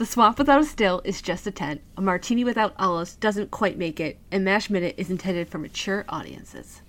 The 0.00 0.06
swamp 0.06 0.38
without 0.38 0.62
a 0.62 0.64
still 0.64 1.02
is 1.04 1.20
just 1.20 1.46
a 1.46 1.50
tent. 1.50 1.82
A 1.98 2.00
martini 2.00 2.42
without 2.42 2.72
olives 2.78 3.16
doesn't 3.16 3.50
quite 3.50 3.76
make 3.76 4.00
it, 4.00 4.18
and 4.32 4.42
Mash 4.42 4.70
Minute 4.70 4.94
is 4.96 5.10
intended 5.10 5.50
for 5.50 5.58
mature 5.58 6.06
audiences. 6.08 6.80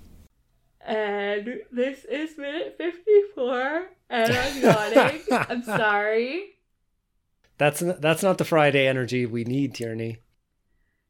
And 0.79 1.59
this 1.73 2.05
is 2.05 2.37
minute 2.37 2.75
54, 2.77 3.89
and 4.09 4.31
I'm 4.31 4.61
yawning. 4.61 5.21
I'm 5.29 5.61
sorry. 5.61 6.51
That's 7.57 7.81
n- 7.81 7.97
that's 7.99 8.23
not 8.23 8.37
the 8.37 8.45
Friday 8.45 8.87
energy 8.87 9.25
we 9.25 9.43
need, 9.43 9.75
Tierney. 9.75 10.19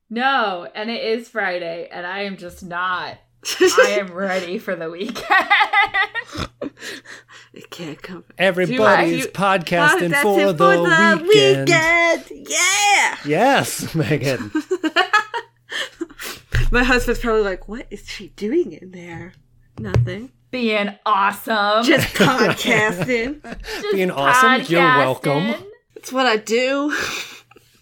No, 0.09 0.67
and 0.73 0.89
it 0.89 1.03
is 1.03 1.29
Friday, 1.29 1.87
and 1.91 2.07
I 2.07 2.23
am 2.23 2.35
just 2.35 2.65
not. 2.65 3.19
I 3.43 3.87
am 3.99 4.11
ready 4.13 4.57
for 4.59 4.75
the 4.75 4.89
weekend. 4.89 5.25
It 7.53 7.69
can't 7.69 8.01
come. 8.01 8.23
Everybody's 8.37 9.25
you- 9.25 9.31
podcasting 9.31 10.11
Podcasting 10.13 10.21
for, 10.21 10.53
the, 10.53 11.21
weekend. 11.27 11.27
weekend. 12.29 12.47
Yeah. 12.49 13.17
Yes, 13.25 13.93
Megan. 14.01 14.51
My 16.71 16.83
husband's 16.83 17.19
probably 17.19 17.41
like, 17.41 17.67
"What 17.67 17.87
is 17.89 18.07
she 18.07 18.29
doing 18.29 18.71
in 18.73 18.91
there?" 18.91 19.33
Nothing. 19.77 20.31
Being 20.51 20.97
awesome. 21.05 21.83
Just 21.83 22.13
podcasting. 22.15 23.41
Just 23.43 23.91
Being 23.91 24.11
awesome. 24.11 24.61
You're 24.71 24.81
welcome. 24.81 25.55
It's 25.95 26.11
what 26.13 26.25
I 26.25 26.37
do 26.37 26.95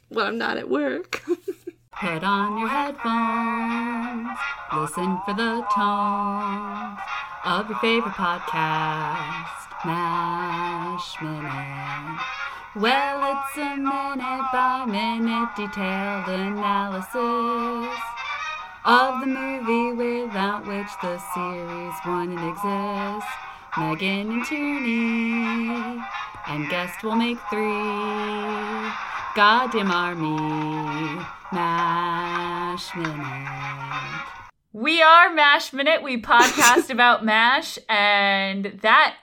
when 0.10 0.26
I'm 0.26 0.38
not 0.38 0.58
at 0.58 0.70
work. 0.70 1.24
Put 2.00 2.24
on 2.24 2.58
your 2.58 2.70
headphones. 2.70 4.40
Listen 4.74 5.20
for 5.26 5.34
the 5.34 5.66
tones 5.76 6.98
of 7.44 7.68
your 7.68 7.78
favorite 7.80 8.14
podcast, 8.14 9.68
Mash 9.84 11.22
Minute. 11.22 12.22
Well, 12.78 13.36
it's 13.36 13.58
a 13.58 13.76
minute 13.76 14.46
by 14.54 14.86
minute 14.88 15.50
detailed 15.58 16.30
analysis 16.30 18.00
of 18.86 19.20
the 19.20 19.28
movie 19.28 19.92
without 19.92 20.66
which 20.66 20.88
the 21.02 21.18
series 21.36 21.96
wouldn't 22.06 22.40
exist. 22.48 23.28
Megan 23.78 24.32
and 24.32 24.46
Tierney, 24.46 26.02
and 26.48 26.70
guest 26.70 27.04
will 27.04 27.16
make 27.16 27.40
three. 27.50 29.19
Goddamn 29.40 29.90
army, 29.90 31.26
Mash 31.54 32.94
Minute. 32.94 33.48
We 34.74 35.02
are 35.02 35.34
Mash 35.34 35.72
Minute. 35.72 36.04
We 36.04 36.22
podcast 36.22 36.90
about 36.90 37.24
MASH, 37.24 37.80
and 37.88 38.78
that 38.82 39.16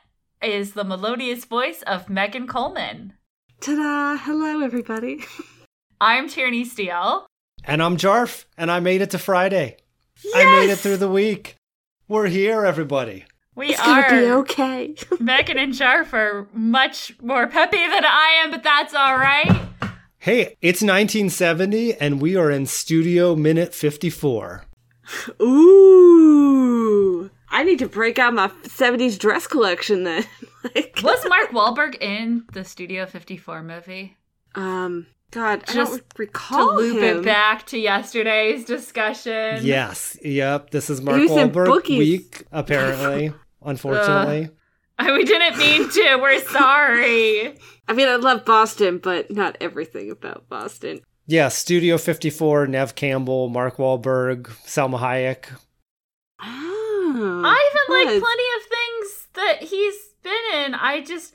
is 0.42 0.72
the 0.72 0.84
melodious 0.84 1.44
voice 1.44 1.82
of 1.82 2.08
Megan 2.08 2.46
Coleman. 2.46 3.12
Ta-da! 3.60 4.16
Hello, 4.16 4.64
everybody. 4.64 5.22
I'm 6.00 6.30
Tierney 6.30 6.64
Steele. 6.64 7.26
And 7.64 7.82
I'm 7.82 7.98
Jarf, 7.98 8.46
and 8.56 8.70
I 8.70 8.80
made 8.80 9.02
it 9.02 9.10
to 9.10 9.18
Friday. 9.18 9.76
I 10.34 10.44
made 10.60 10.70
it 10.70 10.78
through 10.78 10.96
the 10.96 11.10
week. 11.10 11.56
We're 12.08 12.28
here, 12.28 12.64
everybody. 12.64 13.26
We 13.54 13.66
It's 13.66 13.80
are 13.80 14.08
gonna 14.08 14.20
be 14.22 14.30
okay. 14.30 14.94
Megan 15.20 15.58
and 15.58 15.74
Jarf 15.74 16.14
are 16.14 16.48
much 16.54 17.20
more 17.20 17.46
peppy 17.48 17.86
than 17.86 18.06
I 18.06 18.40
am, 18.42 18.50
but 18.50 18.62
that's 18.62 18.94
all 18.94 19.18
right. 19.18 19.66
Hey, 20.26 20.56
it's 20.60 20.82
1970, 20.82 21.94
and 21.98 22.20
we 22.20 22.34
are 22.34 22.50
in 22.50 22.66
Studio 22.66 23.36
Minute 23.36 23.72
54. 23.72 24.64
Ooh. 25.40 27.30
I 27.48 27.62
need 27.62 27.78
to 27.78 27.86
break 27.88 28.18
out 28.18 28.34
my 28.34 28.48
70s 28.64 29.20
dress 29.20 29.46
collection 29.46 30.02
then. 30.02 30.24
like, 30.74 30.98
Was 31.04 31.24
Mark 31.28 31.50
Wahlberg 31.50 32.02
in 32.02 32.44
the 32.52 32.64
Studio 32.64 33.06
54 33.06 33.62
movie? 33.62 34.16
um, 34.56 35.06
God, 35.30 35.62
I 35.68 35.72
Just 35.72 35.92
don't 35.92 36.18
recall. 36.18 36.70
To 36.70 36.76
loop 36.76 36.96
him. 36.96 37.18
it 37.20 37.24
back 37.24 37.64
to 37.66 37.78
yesterday's 37.78 38.64
discussion. 38.64 39.60
Yes, 39.62 40.18
yep. 40.24 40.70
This 40.70 40.90
is 40.90 41.00
Mark 41.00 41.20
was 41.20 41.30
Wahlberg 41.30 41.88
week, 41.88 42.42
apparently. 42.50 43.32
Unfortunately. 43.64 44.50
We 44.98 45.24
didn't 45.24 45.58
mean 45.58 45.88
to. 45.88 46.16
We're 46.16 46.40
sorry. 46.40 47.58
I 47.88 47.92
mean, 47.92 48.08
I 48.08 48.16
love 48.16 48.44
Boston, 48.44 48.98
but 48.98 49.30
not 49.30 49.56
everything 49.60 50.10
about 50.10 50.48
Boston. 50.48 51.00
yeah, 51.26 51.48
Studio 51.48 51.98
54, 51.98 52.66
Neve 52.66 52.94
Campbell, 52.94 53.48
Mark 53.48 53.76
Wahlberg, 53.76 54.44
Salma 54.66 54.98
Hayek. 54.98 55.44
Oh, 56.42 57.42
I 57.44 57.70
even 57.70 57.94
like 58.12 58.22
plenty 58.22 58.44
of 58.56 58.62
things 58.68 59.28
that 59.34 59.62
he's 59.62 59.94
been 60.22 60.64
in. 60.64 60.74
I 60.74 61.02
just. 61.02 61.32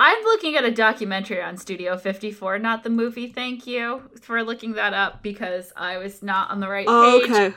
I'm 0.00 0.22
looking 0.22 0.54
at 0.54 0.62
a 0.64 0.70
documentary 0.70 1.42
on 1.42 1.56
Studio 1.56 1.98
54, 1.98 2.60
not 2.60 2.84
the 2.84 2.90
movie. 2.90 3.26
Thank 3.26 3.66
you 3.66 4.02
for 4.22 4.44
looking 4.44 4.74
that 4.74 4.94
up 4.94 5.24
because 5.24 5.72
I 5.76 5.98
was 5.98 6.22
not 6.22 6.52
on 6.52 6.60
the 6.60 6.68
right 6.68 6.86
Oh, 6.88 7.18
page. 7.20 7.30
okay. 7.32 7.56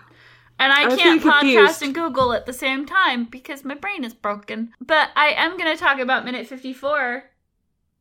And 0.58 0.74
I, 0.74 0.86
I 0.86 0.96
can't 0.96 0.98
getting 0.98 1.20
podcast 1.20 1.40
confused. 1.42 1.82
and 1.84 1.94
Google 1.94 2.34
at 2.34 2.48
the 2.48 2.54
same 2.54 2.88
time 2.88 3.26
because 3.26 3.64
my 3.64 3.76
brain 3.76 4.04
is 4.04 4.16
broken. 4.16 4.74
But 4.82 5.10
I 5.16 5.28
am 5.38 5.56
going 5.56 5.72
to 5.72 5.80
talk 5.80 6.00
about 6.00 6.26
minute 6.26 6.48
54. 6.48 7.24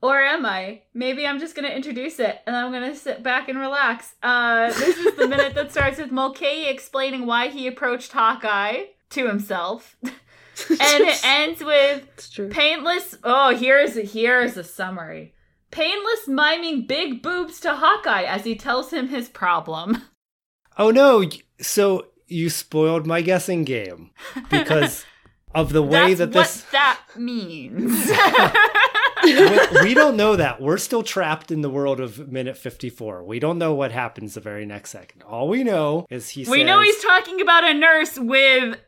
Or 0.03 0.19
am 0.19 0.47
I? 0.47 0.83
Maybe 0.94 1.27
I'm 1.27 1.38
just 1.38 1.55
going 1.55 1.69
to 1.69 1.77
introduce 1.77 2.19
it 2.19 2.41
and 2.47 2.56
I'm 2.56 2.72
going 2.72 2.91
to 2.91 2.97
sit 2.97 3.22
back 3.22 3.49
and 3.49 3.59
relax. 3.59 4.15
Uh, 4.22 4.69
this 4.72 4.97
is 4.97 5.15
the 5.16 5.28
minute 5.28 5.55
that 5.55 5.71
starts 5.71 5.99
with 5.99 6.11
Mulcahy 6.11 6.66
explaining 6.66 7.27
why 7.27 7.49
he 7.49 7.66
approached 7.66 8.12
Hawkeye 8.12 8.84
to 9.11 9.27
himself. 9.27 9.97
and 10.03 10.12
it 10.81 11.21
ends 11.25 11.62
with 11.62 12.50
painless. 12.50 13.16
Oh, 13.22 13.55
here's 13.55 13.97
a, 13.97 14.03
here's 14.03 14.56
a 14.56 14.65
summary. 14.65 15.34
Painless 15.71 16.27
miming 16.27 16.87
big 16.87 17.22
boobs 17.22 17.61
to 17.61 17.75
Hawkeye 17.75 18.25
as 18.25 18.44
he 18.44 18.56
tells 18.56 18.93
him 18.93 19.09
his 19.09 19.28
problem. 19.28 20.03
Oh 20.78 20.91
no, 20.91 21.28
so 21.61 22.06
you 22.27 22.49
spoiled 22.49 23.06
my 23.06 23.21
guessing 23.21 23.65
game 23.65 24.12
because 24.50 25.05
of 25.55 25.72
the 25.72 25.82
way 25.82 26.15
That's 26.15 26.19
that 26.19 26.34
what 26.34 26.47
this. 26.47 26.62
that 26.72 27.00
means. 27.17 28.11
we, 29.25 29.82
we 29.82 29.94
don't 29.94 30.16
know 30.16 30.36
that. 30.36 30.60
We're 30.60 30.78
still 30.78 31.03
trapped 31.03 31.50
in 31.50 31.60
the 31.62 31.70
world 31.70 32.00
of 32.00 32.31
minute 32.31 32.56
54. 32.56 33.25
We 33.25 33.38
don't 33.38 33.58
know 33.58 33.75
what 33.75 33.92
happens 33.92 34.34
the 34.34 34.41
very 34.41 34.66
next 34.66 34.91
second. 34.91 35.22
All 35.22 35.48
we 35.48 35.64
know 35.64 36.06
is 36.10 36.31
he 36.31 36.41
we 36.42 36.58
says 36.58 36.66
know 36.66 36.81
he's 36.81 37.03
talking 37.03 37.41
about 37.41 37.64
a 37.64 37.75
nurse 37.75 38.19
with 38.19 38.78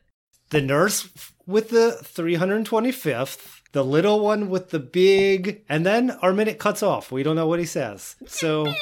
the 0.50 0.60
nurse 0.60 1.08
with 1.46 1.70
the 1.70 1.98
325th, 2.02 3.60
the 3.72 3.84
little 3.84 4.20
one 4.20 4.48
with 4.50 4.70
the 4.70 4.78
big, 4.78 5.64
and 5.68 5.84
then 5.84 6.10
our 6.22 6.32
minute 6.32 6.58
cuts 6.58 6.82
off. 6.82 7.10
We 7.10 7.22
don't 7.22 7.36
know 7.36 7.46
what 7.46 7.58
he 7.58 7.64
says. 7.66 8.16
So 8.26 8.72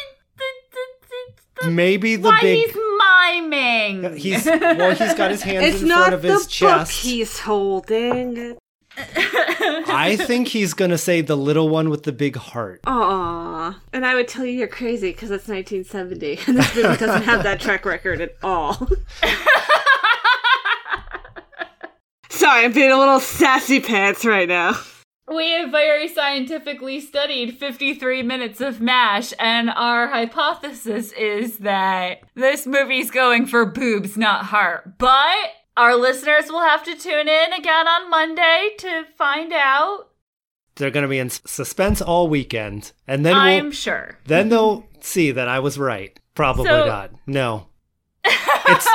maybe 1.68 2.16
the 2.16 2.28
why 2.28 2.40
big. 2.40 2.66
he's 2.66 2.76
miming. 3.32 4.16
He's 4.16 4.44
well. 4.46 4.94
He's 4.94 5.14
got 5.14 5.30
his 5.30 5.42
hands 5.50 5.66
It's 5.74 5.82
in 5.82 5.88
not 5.88 5.98
front 6.08 6.14
of 6.14 6.22
the 6.22 6.28
his 6.32 6.42
book 6.42 6.48
chest. 6.50 7.02
he's 7.02 7.38
holding. 7.40 8.56
I 9.02 10.16
think 10.26 10.48
he's 10.48 10.74
gonna 10.74 10.98
say 10.98 11.20
the 11.20 11.36
little 11.36 11.68
one 11.68 11.90
with 11.90 12.02
the 12.04 12.12
big 12.12 12.36
heart. 12.36 12.80
Aw. 12.86 13.78
And 13.92 14.06
I 14.06 14.14
would 14.14 14.28
tell 14.28 14.44
you 14.44 14.52
you're 14.52 14.68
crazy 14.68 15.10
because 15.12 15.30
it's 15.30 15.48
1970 15.48 16.38
and 16.46 16.58
this 16.58 16.74
movie 16.74 16.96
doesn't 16.96 17.22
have 17.22 17.42
that 17.42 17.60
track 17.60 17.84
record 17.84 18.20
at 18.20 18.36
all. 18.42 18.74
Sorry, 22.28 22.64
I'm 22.64 22.72
being 22.72 22.90
a 22.90 22.98
little 22.98 23.20
sassy 23.20 23.80
pants 23.80 24.24
right 24.24 24.48
now. 24.48 24.74
we 25.28 25.50
have 25.50 25.70
very 25.70 26.08
scientifically 26.08 26.98
studied 27.00 27.58
53 27.58 28.22
minutes 28.22 28.60
of 28.60 28.80
MASH, 28.80 29.32
and 29.38 29.70
our 29.70 30.08
hypothesis 30.08 31.12
is 31.12 31.58
that 31.58 32.22
this 32.34 32.66
movie's 32.66 33.10
going 33.10 33.46
for 33.46 33.66
boobs, 33.66 34.16
not 34.16 34.46
heart. 34.46 34.96
But 34.98 35.36
our 35.76 35.96
listeners 35.96 36.48
will 36.48 36.60
have 36.62 36.84
to 36.84 36.96
tune 36.96 37.28
in 37.28 37.52
again 37.52 37.88
on 37.88 38.10
Monday 38.10 38.70
to 38.78 39.04
find 39.16 39.52
out. 39.52 40.08
They're 40.76 40.90
gonna 40.90 41.08
be 41.08 41.18
in 41.18 41.30
suspense 41.30 42.00
all 42.00 42.28
weekend, 42.28 42.92
and 43.06 43.24
then 43.26 43.34
I'm 43.36 43.64
we'll 43.64 43.72
sure. 43.72 44.18
then 44.26 44.48
they'll 44.48 44.86
see 45.00 45.30
that 45.32 45.48
I 45.48 45.58
was 45.60 45.78
right. 45.78 46.18
Probably 46.34 46.64
So- 46.66 46.86
not. 46.86 47.10
No, 47.26 47.66
it's 48.24 48.88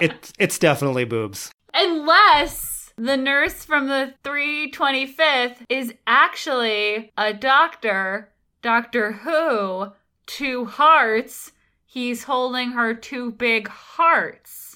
it's 0.00 0.32
it's 0.38 0.58
definitely 0.58 1.04
boobs. 1.04 1.50
Unless 1.74 2.92
the 2.98 3.16
nurse 3.16 3.64
from 3.64 3.88
the 3.88 4.12
325th 4.24 5.56
is 5.70 5.94
actually 6.06 7.10
a 7.16 7.32
doctor, 7.32 8.30
Doctor 8.60 9.12
Who, 9.12 9.92
two 10.26 10.66
hearts. 10.66 11.52
He's 11.86 12.24
holding 12.24 12.72
her 12.72 12.94
two 12.94 13.32
big 13.32 13.68
hearts 13.68 14.71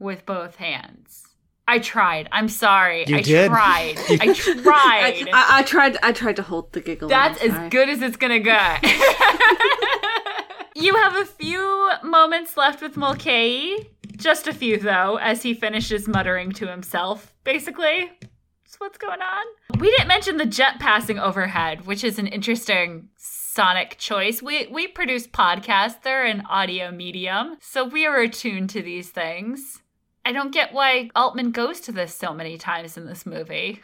with 0.00 0.26
both 0.26 0.56
hands. 0.56 1.26
I 1.68 1.78
tried. 1.78 2.28
I'm 2.32 2.48
sorry. 2.48 3.04
You 3.06 3.18
I 3.18 3.22
did? 3.22 3.48
tried. 3.48 3.94
I 3.96 4.18
I, 4.20 4.32
tried. 4.34 5.28
I, 5.32 5.58
I 5.58 5.62
tried. 5.62 5.96
I 6.02 6.10
tried 6.10 6.34
to 6.36 6.42
hold 6.42 6.72
the 6.72 6.80
giggle. 6.80 7.08
That's 7.08 7.40
as 7.40 7.70
good 7.70 7.88
as 7.88 8.02
it's 8.02 8.16
gonna 8.16 8.40
get. 8.40 8.82
you 10.74 10.96
have 10.96 11.14
a 11.14 11.24
few 11.24 11.90
moments 12.02 12.56
left 12.56 12.82
with 12.82 12.96
Mulcahy. 12.96 13.88
Just 14.16 14.48
a 14.48 14.52
few, 14.52 14.78
though, 14.78 15.16
as 15.16 15.42
he 15.42 15.54
finishes 15.54 16.08
muttering 16.08 16.50
to 16.52 16.66
himself, 16.66 17.32
basically. 17.44 18.10
That's 18.20 18.78
what's 18.78 18.98
going 18.98 19.20
on. 19.22 19.46
We 19.78 19.90
didn't 19.90 20.08
mention 20.08 20.38
the 20.38 20.46
jet 20.46 20.80
passing 20.80 21.20
overhead, 21.20 21.86
which 21.86 22.02
is 22.02 22.18
an 22.18 22.26
interesting 22.26 23.10
sonic 23.16 23.96
choice. 23.98 24.42
We 24.42 24.66
we 24.66 24.88
produce 24.88 25.26
podcasts. 25.26 26.02
They're 26.02 26.24
an 26.24 26.42
audio 26.50 26.90
medium, 26.90 27.58
so 27.60 27.84
we 27.84 28.06
are 28.06 28.20
attuned 28.20 28.70
to 28.70 28.82
these 28.82 29.10
things. 29.10 29.79
I 30.24 30.32
don't 30.32 30.52
get 30.52 30.72
why 30.72 31.10
Altman 31.14 31.50
goes 31.50 31.80
to 31.80 31.92
this 31.92 32.14
so 32.14 32.34
many 32.34 32.58
times 32.58 32.96
in 32.96 33.06
this 33.06 33.24
movie. 33.24 33.80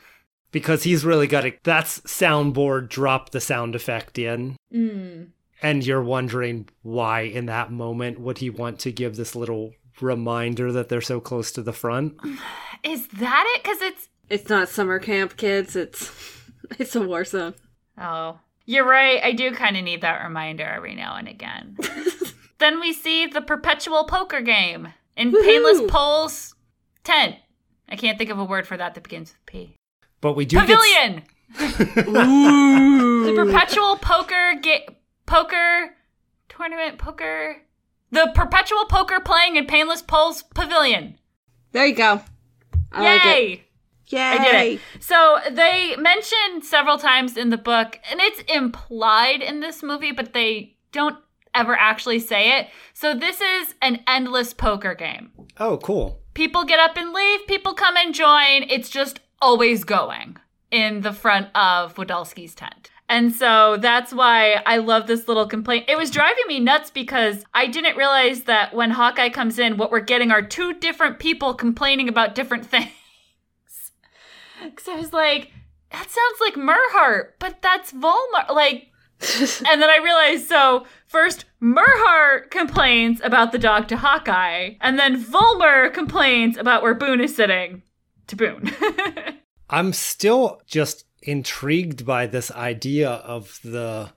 Because 0.52 0.82
he's 0.84 1.04
really 1.04 1.26
got 1.26 1.42
to. 1.42 1.52
That's 1.64 2.00
soundboard. 2.00 2.88
Drop 2.88 3.30
the 3.30 3.40
sound 3.40 3.74
effect 3.74 4.18
in. 4.18 4.56
Mm. 4.72 5.28
And 5.62 5.84
you're 5.86 6.02
wondering 6.02 6.68
why, 6.82 7.22
in 7.22 7.46
that 7.46 7.72
moment, 7.72 8.20
would 8.20 8.38
he 8.38 8.50
want 8.50 8.78
to 8.80 8.92
give 8.92 9.16
this 9.16 9.34
little 9.34 9.72
reminder 10.00 10.70
that 10.72 10.88
they're 10.88 11.00
so 11.00 11.20
close 11.20 11.50
to 11.52 11.62
the 11.62 11.72
front? 11.72 12.14
Is 12.82 13.06
that 13.08 13.44
it? 13.56 13.62
Because 13.62 13.80
it's 13.80 14.08
It's 14.28 14.48
not 14.48 14.68
summer 14.68 14.98
camp, 14.98 15.36
kids. 15.36 15.74
It's 15.76 16.10
it's 16.78 16.94
a 16.94 17.00
war 17.00 17.24
zone. 17.24 17.54
oh, 17.98 18.38
you're 18.64 18.86
right. 18.86 19.22
I 19.22 19.32
do 19.32 19.52
kind 19.52 19.76
of 19.76 19.84
need 19.84 20.02
that 20.02 20.24
reminder 20.24 20.64
every 20.64 20.94
now 20.94 21.16
and 21.16 21.28
again. 21.28 21.76
then 22.58 22.80
we 22.80 22.92
see 22.92 23.26
the 23.26 23.40
perpetual 23.40 24.04
poker 24.04 24.40
game 24.40 24.92
in 25.16 25.32
Woohoo! 25.32 25.44
Painless 25.44 25.90
Pole's 25.90 26.54
tent. 27.04 27.36
I 27.88 27.96
can't 27.96 28.18
think 28.18 28.30
of 28.30 28.38
a 28.38 28.44
word 28.44 28.66
for 28.66 28.76
that 28.76 28.94
that 28.94 29.02
begins 29.04 29.32
with 29.32 29.46
P. 29.46 29.76
But 30.20 30.34
we 30.34 30.44
do 30.44 30.58
Pavilion. 30.58 31.22
Ooh. 31.60 33.24
The 33.26 33.44
perpetual 33.44 33.96
poker 33.96 34.54
ga- 34.60 34.88
poker 35.26 35.96
tournament 36.48 36.98
poker. 36.98 37.62
The 38.10 38.30
perpetual 38.34 38.84
poker 38.86 39.20
playing 39.20 39.56
in 39.56 39.66
Painless 39.66 40.02
Pole's 40.02 40.42
pavilion. 40.42 41.18
There 41.72 41.86
you 41.86 41.94
go. 41.94 42.22
I 42.92 43.02
like 43.02 43.26
it. 43.26 43.28
Yay! 43.28 43.64
Yay! 44.08 44.20
I 44.20 44.38
did 44.44 44.72
it. 44.74 44.80
So 45.00 45.38
they 45.50 45.96
mentioned 45.96 46.64
several 46.64 46.98
times 46.98 47.36
in 47.36 47.50
the 47.50 47.58
book, 47.58 47.98
and 48.10 48.20
it's 48.20 48.40
implied 48.52 49.42
in 49.42 49.60
this 49.60 49.82
movie, 49.82 50.12
but 50.12 50.32
they 50.32 50.76
don't 50.92 51.18
ever 51.56 51.74
actually 51.74 52.18
say 52.18 52.58
it. 52.58 52.68
So 52.92 53.14
this 53.14 53.40
is 53.40 53.74
an 53.82 54.00
endless 54.06 54.52
poker 54.52 54.94
game. 54.94 55.30
Oh, 55.58 55.78
cool. 55.78 56.20
People 56.34 56.64
get 56.64 56.78
up 56.78 56.96
and 56.96 57.12
leave, 57.12 57.46
people 57.46 57.74
come 57.74 57.96
and 57.96 58.14
join. 58.14 58.68
It's 58.68 58.90
just 58.90 59.20
always 59.40 59.84
going 59.84 60.36
in 60.70 61.00
the 61.00 61.12
front 61.12 61.48
of 61.54 61.94
Waldowski's 61.94 62.54
tent. 62.54 62.90
And 63.08 63.32
so 63.32 63.76
that's 63.76 64.12
why 64.12 64.62
I 64.66 64.78
love 64.78 65.06
this 65.06 65.28
little 65.28 65.46
complaint. 65.46 65.84
It 65.88 65.96
was 65.96 66.10
driving 66.10 66.44
me 66.48 66.58
nuts 66.58 66.90
because 66.90 67.44
I 67.54 67.68
didn't 67.68 67.96
realize 67.96 68.42
that 68.44 68.74
when 68.74 68.90
Hawkeye 68.90 69.28
comes 69.28 69.58
in, 69.58 69.76
what 69.76 69.92
we're 69.92 70.00
getting 70.00 70.32
are 70.32 70.42
two 70.42 70.74
different 70.74 71.18
people 71.20 71.54
complaining 71.54 72.08
about 72.08 72.34
different 72.34 72.66
things. 72.70 72.90
Because 74.62 74.88
I 74.88 74.96
was 74.96 75.12
like, 75.12 75.52
that 75.92 76.10
sounds 76.10 76.40
like 76.40 76.54
Murrhardt, 76.54 77.34
but 77.38 77.62
that's 77.62 77.92
Vollmer. 77.92 78.50
Like, 78.50 78.88
and 79.40 79.82
then 79.82 79.90
I 79.90 79.98
realized 80.02 80.46
so 80.46 80.86
first 81.06 81.46
Murrhardt 81.62 82.50
complains 82.50 83.20
about 83.24 83.52
the 83.52 83.58
dog 83.58 83.88
to 83.88 83.96
Hawkeye, 83.96 84.74
and 84.80 84.98
then 84.98 85.22
Vollmer 85.22 85.92
complains 85.92 86.56
about 86.56 86.82
where 86.82 86.94
Boone 86.94 87.20
is 87.20 87.34
sitting 87.34 87.82
to 88.26 88.36
Boone. 88.36 88.72
I'm 89.70 89.92
still 89.92 90.60
just 90.66 91.06
intrigued 91.22 92.06
by 92.06 92.26
this 92.26 92.50
idea 92.52 93.10
of 93.10 93.58
the 93.64 94.12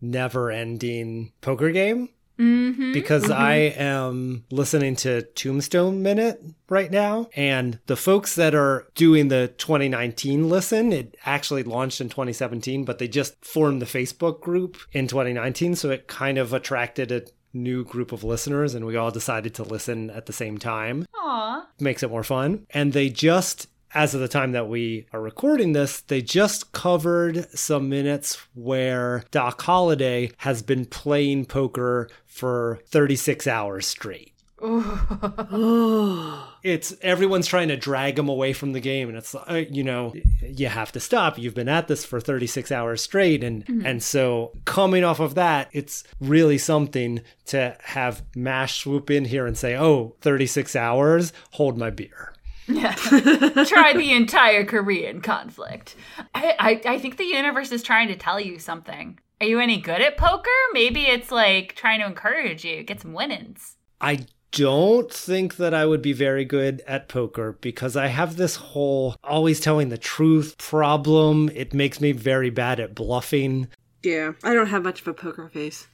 never 0.00 0.50
ending 0.50 1.32
poker 1.40 1.70
game 1.70 2.08
mm-hmm. 2.40 2.92
because 2.92 3.30
I 3.30 3.54
am 3.54 4.44
listening 4.50 4.96
to 4.96 5.22
Tombstone 5.22 6.02
Minute 6.02 6.42
right 6.68 6.90
now. 6.90 7.28
And 7.34 7.78
the 7.86 7.96
folks 7.96 8.34
that 8.36 8.54
are 8.54 8.86
doing 8.94 9.28
the 9.28 9.52
2019 9.58 10.48
listen, 10.48 10.92
it 10.92 11.16
actually 11.24 11.62
launched 11.62 12.00
in 12.00 12.08
2017, 12.08 12.84
but 12.84 12.98
they 12.98 13.08
just 13.08 13.44
formed 13.44 13.82
the 13.82 13.86
Facebook 13.86 14.40
group 14.40 14.78
in 14.92 15.06
2019. 15.06 15.76
So 15.76 15.90
it 15.90 16.08
kind 16.08 16.38
of 16.38 16.52
attracted 16.52 17.12
a 17.12 17.22
new 17.52 17.84
group 17.84 18.12
of 18.12 18.24
listeners 18.24 18.74
and 18.74 18.86
we 18.86 18.96
all 18.96 19.10
decided 19.10 19.54
to 19.54 19.64
listen 19.64 20.08
at 20.10 20.26
the 20.26 20.32
same 20.32 20.56
time 20.56 21.06
Aw. 21.16 21.66
makes 21.80 22.02
it 22.02 22.10
more 22.10 22.22
fun. 22.22 22.66
And 22.70 22.92
they 22.92 23.08
just, 23.08 23.66
as 23.94 24.14
of 24.14 24.20
the 24.20 24.28
time 24.28 24.52
that 24.52 24.68
we 24.68 25.06
are 25.12 25.20
recording 25.20 25.72
this, 25.72 26.00
they 26.00 26.22
just 26.22 26.72
covered 26.72 27.50
some 27.58 27.88
minutes 27.88 28.36
where 28.54 29.24
Doc 29.30 29.60
Holliday 29.62 30.32
has 30.38 30.62
been 30.62 30.84
playing 30.84 31.46
poker 31.46 32.08
for 32.26 32.80
36 32.86 33.46
hours 33.46 33.86
straight. 33.86 34.32
It's 36.62 36.94
everyone's 37.00 37.46
trying 37.46 37.68
to 37.68 37.76
drag 37.78 38.18
him 38.18 38.28
away 38.28 38.52
from 38.52 38.72
the 38.72 38.80
game, 38.80 39.08
and 39.08 39.16
it's 39.16 39.34
uh, 39.34 39.64
you 39.70 39.82
know 39.82 40.12
you 40.42 40.68
have 40.68 40.92
to 40.92 41.00
stop. 41.00 41.38
You've 41.38 41.54
been 41.54 41.70
at 41.70 41.88
this 41.88 42.04
for 42.04 42.20
36 42.20 42.70
hours 42.70 43.00
straight, 43.00 43.42
and 43.42 43.64
and 43.82 44.02
so 44.02 44.52
coming 44.66 45.02
off 45.02 45.20
of 45.20 45.36
that, 45.36 45.70
it's 45.72 46.04
really 46.20 46.58
something 46.58 47.22
to 47.46 47.76
have 47.80 48.22
Mash 48.36 48.82
swoop 48.82 49.10
in 49.10 49.24
here 49.24 49.46
and 49.46 49.56
say, 49.56 49.74
"Oh, 49.74 50.16
36 50.20 50.76
hours, 50.76 51.32
hold 51.52 51.78
my 51.78 51.88
beer." 51.88 52.34
Yeah. 52.66 52.92
Try 52.94 53.92
the 53.94 54.12
entire 54.12 54.64
Korean 54.64 55.20
conflict. 55.20 55.96
I, 56.34 56.54
I, 56.58 56.92
I 56.94 56.98
think 56.98 57.16
the 57.16 57.24
universe 57.24 57.72
is 57.72 57.82
trying 57.82 58.08
to 58.08 58.16
tell 58.16 58.40
you 58.40 58.58
something. 58.58 59.18
Are 59.40 59.46
you 59.46 59.58
any 59.58 59.80
good 59.80 60.02
at 60.02 60.16
poker? 60.16 60.50
Maybe 60.72 61.02
it's 61.02 61.30
like 61.30 61.74
trying 61.74 62.00
to 62.00 62.06
encourage 62.06 62.64
you, 62.64 62.82
get 62.82 63.00
some 63.00 63.14
winnings. 63.14 63.76
I 64.00 64.26
don't 64.52 65.12
think 65.12 65.56
that 65.56 65.72
I 65.74 65.86
would 65.86 66.02
be 66.02 66.12
very 66.12 66.44
good 66.44 66.82
at 66.86 67.08
poker 67.08 67.56
because 67.60 67.96
I 67.96 68.08
have 68.08 68.36
this 68.36 68.56
whole 68.56 69.16
always 69.22 69.60
telling 69.60 69.88
the 69.88 69.98
truth 69.98 70.58
problem. 70.58 71.50
It 71.54 71.72
makes 71.72 72.00
me 72.00 72.12
very 72.12 72.50
bad 72.50 72.80
at 72.80 72.94
bluffing. 72.94 73.68
Yeah, 74.02 74.32
I 74.42 74.54
don't 74.54 74.68
have 74.68 74.82
much 74.82 75.00
of 75.00 75.08
a 75.08 75.14
poker 75.14 75.48
face. 75.48 75.86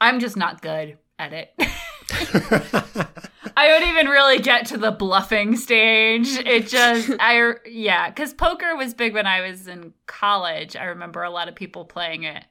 I'm 0.00 0.20
just 0.20 0.36
not 0.36 0.62
good 0.62 0.98
at 1.18 1.32
it. 1.32 1.54
I 3.56 3.68
don't 3.68 3.88
even 3.88 4.06
really 4.06 4.38
get 4.38 4.66
to 4.66 4.78
the 4.78 4.90
bluffing 4.90 5.56
stage. 5.56 6.28
It 6.28 6.68
just, 6.68 7.10
I, 7.20 7.54
yeah, 7.66 8.08
because 8.08 8.34
poker 8.34 8.76
was 8.76 8.94
big 8.94 9.14
when 9.14 9.26
I 9.26 9.40
was 9.40 9.66
in 9.66 9.92
college. 10.06 10.76
I 10.76 10.84
remember 10.84 11.22
a 11.22 11.30
lot 11.30 11.48
of 11.48 11.54
people 11.54 11.84
playing 11.84 12.24
it. 12.24 12.44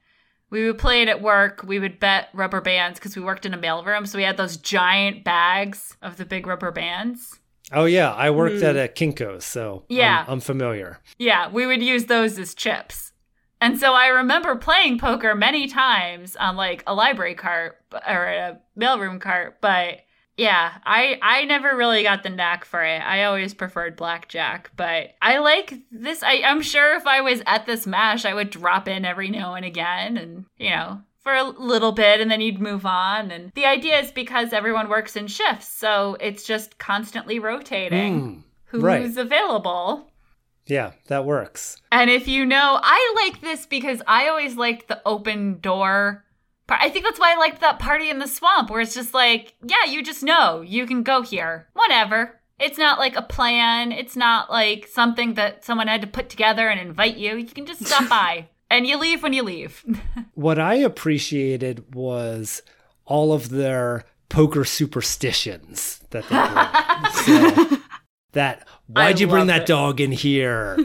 We 0.50 0.66
would 0.66 0.78
play 0.78 1.02
it 1.02 1.08
at 1.08 1.22
work. 1.22 1.64
We 1.66 1.80
would 1.80 2.00
bet 2.00 2.28
rubber 2.34 2.60
bands 2.60 3.00
because 3.00 3.16
we 3.16 3.22
worked 3.22 3.46
in 3.46 3.54
a 3.54 3.58
mailroom. 3.58 4.08
So 4.08 4.18
we 4.18 4.24
had 4.24 4.38
those 4.38 4.58
giant 4.58 5.24
bags 5.24 5.96
of 6.02 6.18
the 6.18 6.26
big 6.26 6.46
rubber 6.46 6.72
bands. 6.72 7.40
Oh 7.72 7.86
yeah, 7.86 8.12
I 8.12 8.32
worked 8.32 8.58
mm. 8.58 8.64
at 8.64 8.76
a 8.76 8.92
Kinko's, 8.92 9.46
so 9.46 9.86
Yeah. 9.88 10.26
I'm, 10.28 10.34
I'm 10.34 10.40
familiar. 10.42 11.00
Yeah, 11.18 11.50
we 11.50 11.66
would 11.66 11.82
use 11.82 12.06
those 12.06 12.38
as 12.38 12.54
chips. 12.54 13.14
And 13.62 13.80
so 13.80 13.94
I 13.94 14.08
remember 14.08 14.56
playing 14.56 14.98
poker 14.98 15.36
many 15.36 15.68
times 15.68 16.36
on 16.36 16.58
like 16.58 16.84
a 16.88 16.96
library 16.96 17.36
cart 17.36 17.78
or 17.94 18.26
a 18.26 18.60
mailroom 18.78 19.22
cart, 19.22 19.60
but 19.62 20.00
yeah, 20.42 20.72
I 20.86 21.18
I 21.22 21.46
never 21.46 21.76
really 21.78 22.04
got 22.04 22.24
the 22.24 22.30
knack 22.30 22.66
for 22.66 22.82
it. 22.84 23.00
I 23.02 23.24
always 23.26 23.54
preferred 23.54 23.96
blackjack, 23.96 24.72
but 24.76 25.12
I 25.22 25.38
like 25.38 25.74
this. 25.92 26.24
I, 26.24 26.42
I'm 26.46 26.62
sure 26.62 26.96
if 26.96 27.06
I 27.06 27.22
was 27.22 27.42
at 27.46 27.66
this 27.66 27.86
mash, 27.86 28.26
I 28.26 28.34
would 28.34 28.50
drop 28.50 28.88
in 28.88 29.06
every 29.06 29.30
now 29.30 29.54
and 29.56 29.66
again, 29.66 30.18
and 30.18 30.46
you 30.58 30.72
know. 30.72 31.02
For 31.24 31.36
a 31.36 31.44
little 31.44 31.92
bit, 31.92 32.20
and 32.20 32.32
then 32.32 32.42
you'd 32.42 32.60
move 32.60 32.84
on. 32.84 33.30
And 33.30 33.52
the 33.54 33.68
idea 33.68 34.00
is 34.00 34.10
because 34.12 34.54
everyone 34.54 34.90
works 34.90 35.16
in 35.16 35.28
shifts, 35.28 35.68
so 35.68 36.18
it's 36.20 36.44
just 36.44 36.80
constantly 36.80 37.38
rotating 37.38 38.14
Mm, 38.22 38.44
who's 38.66 38.82
right. 38.82 39.16
available. 39.18 40.10
yeah, 40.66 40.94
that 41.10 41.26
works. 41.26 41.78
And 41.92 42.10
if 42.10 42.28
you 42.28 42.44
know, 42.44 42.80
I 42.82 43.14
like 43.24 43.40
this 43.42 43.68
because 43.68 44.02
I 44.08 44.30
always 44.30 44.56
liked 44.56 44.88
the 44.88 45.00
open 45.06 45.60
door. 45.60 46.26
Part. 46.72 46.84
I 46.84 46.90
think 46.90 47.06
that's 47.06 47.20
why 47.20 47.34
I 47.34 47.38
liked 47.38 47.62
that 47.62 47.80
party 47.80 48.10
in 48.10 48.20
the 48.20 48.28
swamp, 48.28 48.70
where 48.70 48.82
it's 48.82 48.96
just 48.96 49.14
like, 49.14 49.54
yeah, 49.64 49.86
you 49.90 50.04
just 50.04 50.24
know 50.24 50.62
you 50.62 50.88
can 50.88 51.04
go 51.04 51.22
here, 51.22 51.68
whatever. 51.74 52.40
It's 52.60 52.78
not 52.78 53.00
like 53.00 53.16
a 53.16 53.22
plan. 53.22 53.92
It's 53.92 54.16
not 54.16 54.50
like 54.50 54.88
something 54.88 55.34
that 55.34 55.66
someone 55.66 55.88
had 55.88 56.02
to 56.02 56.08
put 56.08 56.30
together 56.30 56.70
and 56.70 56.80
invite 56.80 57.18
you. 57.18 57.36
You 57.36 57.46
can 57.46 57.66
just 57.66 57.86
stop 57.86 58.08
by 58.10 58.48
and 58.70 58.88
you 58.88 58.98
leave 58.98 59.22
when 59.22 59.34
you 59.34 59.44
leave. 59.44 59.84
What 60.34 60.58
I 60.58 60.76
appreciated 60.76 61.94
was 61.94 62.64
all 63.06 63.32
of 63.34 63.50
their 63.50 64.06
poker 64.30 64.66
superstitions 64.66 66.02
that 66.10 66.28
they 66.30 66.36
bring. 66.36 67.70
so, 67.70 67.78
that 68.32 68.68
why'd 68.88 69.20
you 69.20 69.28
bring 69.28 69.48
that 69.48 69.64
it. 69.64 69.68
dog 69.68 70.02
in 70.02 70.12
here? 70.12 70.78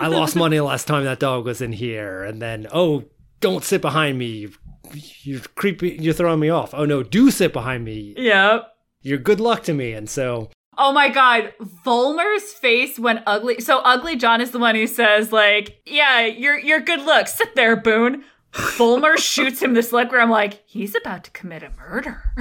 I 0.00 0.08
lost 0.08 0.34
money 0.34 0.58
last 0.58 0.88
time 0.88 1.04
that 1.04 1.20
dog 1.20 1.44
was 1.44 1.60
in 1.60 1.72
here, 1.72 2.24
and 2.24 2.42
then 2.42 2.66
oh, 2.72 3.04
don't 3.40 3.62
sit 3.62 3.80
behind 3.80 4.18
me. 4.18 4.48
You- 4.92 5.02
You're 5.22 5.40
creepy. 5.54 5.96
You're 6.00 6.14
throwing 6.14 6.40
me 6.40 6.48
off. 6.50 6.72
Oh 6.74 6.84
no, 6.84 7.02
do 7.02 7.30
sit 7.30 7.52
behind 7.52 7.84
me. 7.84 8.14
yep. 8.16 8.68
You're 9.02 9.18
good 9.18 9.40
luck 9.40 9.62
to 9.64 9.74
me. 9.74 9.92
And 9.92 10.08
so 10.10 10.50
Oh 10.78 10.92
my 10.92 11.08
god, 11.08 11.54
Vollmer's 11.86 12.52
face 12.52 12.98
when 12.98 13.22
ugly. 13.26 13.60
So 13.60 13.78
ugly 13.78 14.14
John 14.16 14.40
is 14.42 14.50
the 14.50 14.58
one 14.58 14.74
who 14.74 14.86
says 14.86 15.32
like, 15.32 15.80
"Yeah, 15.86 16.20
you're 16.26 16.58
you're 16.58 16.80
good 16.80 17.00
luck. 17.02 17.28
Sit 17.28 17.54
there, 17.56 17.76
Boone." 17.76 18.24
Vollmer 18.52 19.16
shoots 19.32 19.60
him 19.62 19.74
this 19.74 19.92
look 19.92 20.10
where 20.12 20.20
I'm 20.20 20.30
like, 20.30 20.62
he's 20.66 20.94
about 20.94 21.24
to 21.24 21.30
commit 21.30 21.62
a 21.62 21.70
murder. 21.78 22.22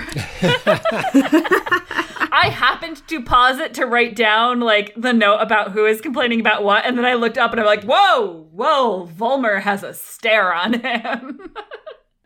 I 1.07 2.49
happened 2.53 3.05
to 3.07 3.21
pause 3.23 3.59
it 3.59 3.73
to 3.75 3.85
write 3.85 4.15
down 4.15 4.59
like 4.59 4.93
the 4.97 5.13
note 5.13 5.37
about 5.39 5.71
who 5.71 5.85
is 5.85 6.01
complaining 6.01 6.39
about 6.39 6.63
what, 6.63 6.85
and 6.85 6.97
then 6.97 7.05
I 7.05 7.13
looked 7.15 7.37
up 7.37 7.51
and 7.51 7.59
I'm 7.59 7.65
like, 7.65 7.83
whoa, 7.83 8.47
whoa, 8.51 9.07
Vollmer 9.17 9.61
has 9.61 9.83
a 9.83 9.93
stare 9.93 10.53
on 10.53 10.73
him. 10.73 11.39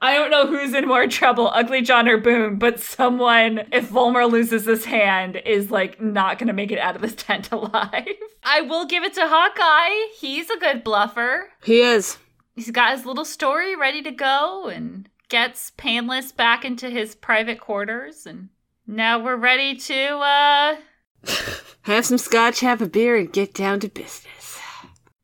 I 0.01 0.13
don't 0.15 0.31
know 0.31 0.47
who's 0.47 0.73
in 0.73 0.87
more 0.87 1.07
trouble, 1.07 1.51
Ugly 1.53 1.81
John 1.81 2.07
or 2.07 2.17
Boone, 2.17 2.57
but 2.57 2.79
someone, 2.79 3.67
if 3.71 3.89
Vollmer 3.89 4.29
loses 4.29 4.65
this 4.65 4.85
hand, 4.85 5.35
is 5.45 5.71
like 5.71 6.01
not 6.01 6.39
gonna 6.39 6.53
make 6.53 6.71
it 6.71 6.79
out 6.79 6.95
of 6.95 7.01
this 7.01 7.15
tent 7.17 7.51
alive. 7.51 8.07
I 8.43 8.61
will 8.61 8.85
give 8.85 9.03
it 9.03 9.13
to 9.15 9.27
Hawkeye. 9.27 10.13
He's 10.17 10.49
a 10.49 10.57
good 10.57 10.83
bluffer. 10.83 11.49
He 11.63 11.81
is. 11.81 12.17
He's 12.55 12.71
got 12.71 12.95
his 12.95 13.05
little 13.05 13.25
story 13.25 13.75
ready 13.75 14.01
to 14.01 14.11
go 14.11 14.67
and 14.67 15.09
gets 15.27 15.71
Painless 15.77 16.31
back 16.31 16.65
into 16.65 16.89
his 16.89 17.15
private 17.15 17.59
quarters 17.59 18.25
and 18.25 18.49
now 18.87 19.23
we're 19.23 19.35
ready 19.35 19.75
to 19.75 20.17
uh 20.17 20.75
Have 21.83 22.05
some 22.05 22.17
scotch, 22.17 22.59
have 22.61 22.81
a 22.81 22.87
beer, 22.87 23.15
and 23.17 23.31
get 23.31 23.53
down 23.53 23.79
to 23.81 23.89
business. 23.89 24.25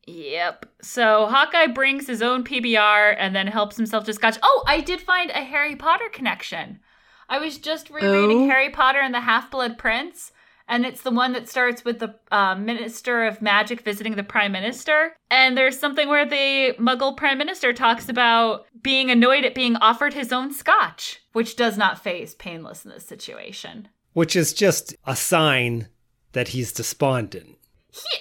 Yep. 0.06 0.66
So 0.82 1.26
Hawkeye 1.26 1.66
brings 1.66 2.06
his 2.06 2.22
own 2.22 2.44
PBR 2.44 3.16
and 3.18 3.34
then 3.34 3.46
helps 3.48 3.76
himself 3.76 4.04
to 4.04 4.12
scotch. 4.12 4.38
Oh, 4.42 4.64
I 4.66 4.80
did 4.80 5.00
find 5.00 5.30
a 5.30 5.44
Harry 5.44 5.76
Potter 5.76 6.08
connection. 6.12 6.80
I 7.28 7.38
was 7.38 7.58
just 7.58 7.90
rereading 7.90 8.44
Oh. 8.44 8.48
Harry 8.48 8.70
Potter 8.70 9.00
and 9.00 9.12
the 9.12 9.20
Half 9.20 9.50
Blood 9.50 9.78
Prince, 9.78 10.30
and 10.68 10.86
it's 10.86 11.02
the 11.02 11.10
one 11.10 11.32
that 11.32 11.48
starts 11.48 11.84
with 11.84 11.98
the 11.98 12.14
uh, 12.30 12.54
Minister 12.54 13.24
of 13.24 13.42
Magic 13.42 13.80
visiting 13.80 14.14
the 14.14 14.22
Prime 14.22 14.52
Minister. 14.52 15.16
And 15.28 15.58
there's 15.58 15.78
something 15.78 16.08
where 16.08 16.24
the 16.24 16.74
Muggle 16.78 17.16
Prime 17.16 17.38
Minister 17.38 17.72
talks 17.72 18.08
about 18.08 18.66
being 18.80 19.10
annoyed 19.10 19.44
at 19.44 19.56
being 19.56 19.74
offered 19.76 20.14
his 20.14 20.32
own 20.32 20.52
scotch, 20.52 21.20
which 21.32 21.56
does 21.56 21.76
not 21.76 22.02
phase 22.02 22.34
Painless 22.36 22.84
in 22.84 22.92
this 22.92 23.04
situation. 23.06 23.88
Which 24.12 24.36
is 24.36 24.52
just 24.54 24.94
a 25.04 25.16
sign 25.16 25.88
that 26.32 26.48
he's 26.48 26.72
despondent. 26.72 27.56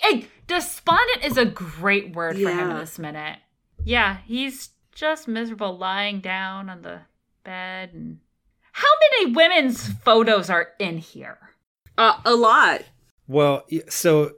He, 0.02 0.28
despondent 0.48 1.24
is 1.24 1.38
a 1.38 1.46
great 1.46 2.16
word 2.16 2.38
for 2.38 2.50
him 2.50 2.72
in 2.72 2.78
this 2.78 3.00
minute. 3.00 3.40
Yeah, 3.84 4.18
he's 4.26 4.70
just 4.94 5.28
miserable 5.28 5.78
lying 5.78 6.22
down 6.22 6.70
on 6.70 6.82
the 6.82 7.02
bed. 7.44 7.92
And 7.94 8.20
how 8.72 8.88
many 9.12 9.34
women's 9.34 9.88
photos 9.88 10.50
are 10.50 10.70
in 10.80 10.98
here? 10.98 11.38
Uh, 11.98 12.20
a 12.26 12.36
lot. 12.36 12.84
Well, 13.28 13.66
so 13.90 14.34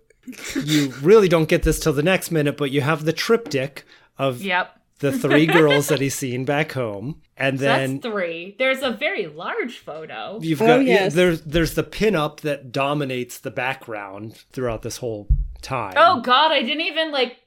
you 0.56 0.94
really 1.02 1.28
don't 1.28 1.50
get 1.50 1.64
this 1.64 1.80
till 1.80 1.94
the 1.94 2.04
next 2.04 2.32
minute, 2.32 2.58
but 2.58 2.72
you 2.72 2.82
have 2.82 3.06
the 3.06 3.14
triptych 3.14 3.86
of 4.18 4.42
Yep. 4.42 4.77
The 5.00 5.12
three 5.12 5.46
girls 5.46 5.88
that 5.90 6.00
he's 6.02 6.16
seen 6.16 6.44
back 6.46 6.72
home, 6.72 7.22
and 7.38 7.60
So 7.60 7.66
then 7.66 7.94
that's 8.00 8.04
three. 8.14 8.56
There's 8.58 8.82
a 8.82 8.92
very 8.92 9.28
large 9.28 9.78
photo. 9.80 10.40
you've 10.42 10.62
Oh, 10.62 10.66
got 10.68 10.86
yes. 10.86 11.14
there's 11.14 11.42
there's 11.42 11.74
the 11.76 11.84
pinup 11.84 12.40
that 12.42 12.72
dominates 12.72 13.38
the 13.40 13.52
background 13.52 14.44
throughout 14.52 14.82
this 14.82 14.98
whole 14.98 15.28
time. 15.62 15.94
Oh 15.98 16.22
God, 16.22 16.52
I 16.52 16.62
didn't 16.62 16.82
even 16.82 17.12
like 17.12 17.38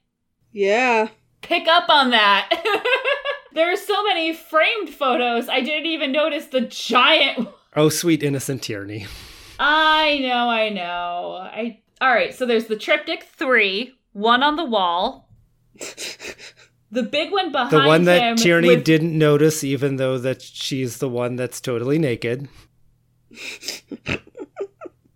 Yeah. 0.52 1.08
pick 1.42 1.66
up 1.68 1.88
on 1.88 2.10
that. 2.10 2.48
there 3.54 3.72
are 3.72 3.76
so 3.76 4.04
many 4.04 4.32
framed 4.32 4.90
photos. 4.90 5.48
I 5.48 5.60
didn't 5.60 5.86
even 5.86 6.12
notice 6.12 6.46
the 6.46 6.60
giant 6.62 7.48
Oh, 7.76 7.88
sweet 7.88 8.22
innocent 8.22 8.62
Tierney. 8.62 9.06
I 9.58 10.18
know, 10.22 10.48
I 10.48 10.68
know. 10.70 11.38
I 11.40 11.80
all 12.00 12.12
right. 12.12 12.34
So 12.34 12.46
there's 12.46 12.66
the 12.66 12.76
triptych 12.76 13.24
three, 13.36 13.94
one 14.12 14.42
on 14.42 14.56
the 14.56 14.64
wall. 14.64 15.28
The 16.92 17.02
big 17.04 17.30
one 17.30 17.52
behind 17.52 17.70
The 17.70 17.86
one 17.86 18.04
that 18.04 18.20
him 18.20 18.36
Tierney 18.36 18.68
with- 18.68 18.84
didn't 18.84 19.16
notice, 19.16 19.62
even 19.62 19.96
though 19.96 20.18
that 20.18 20.42
she's 20.42 20.98
the 20.98 21.08
one 21.08 21.36
that's 21.36 21.60
totally 21.60 21.98
naked. 21.98 22.48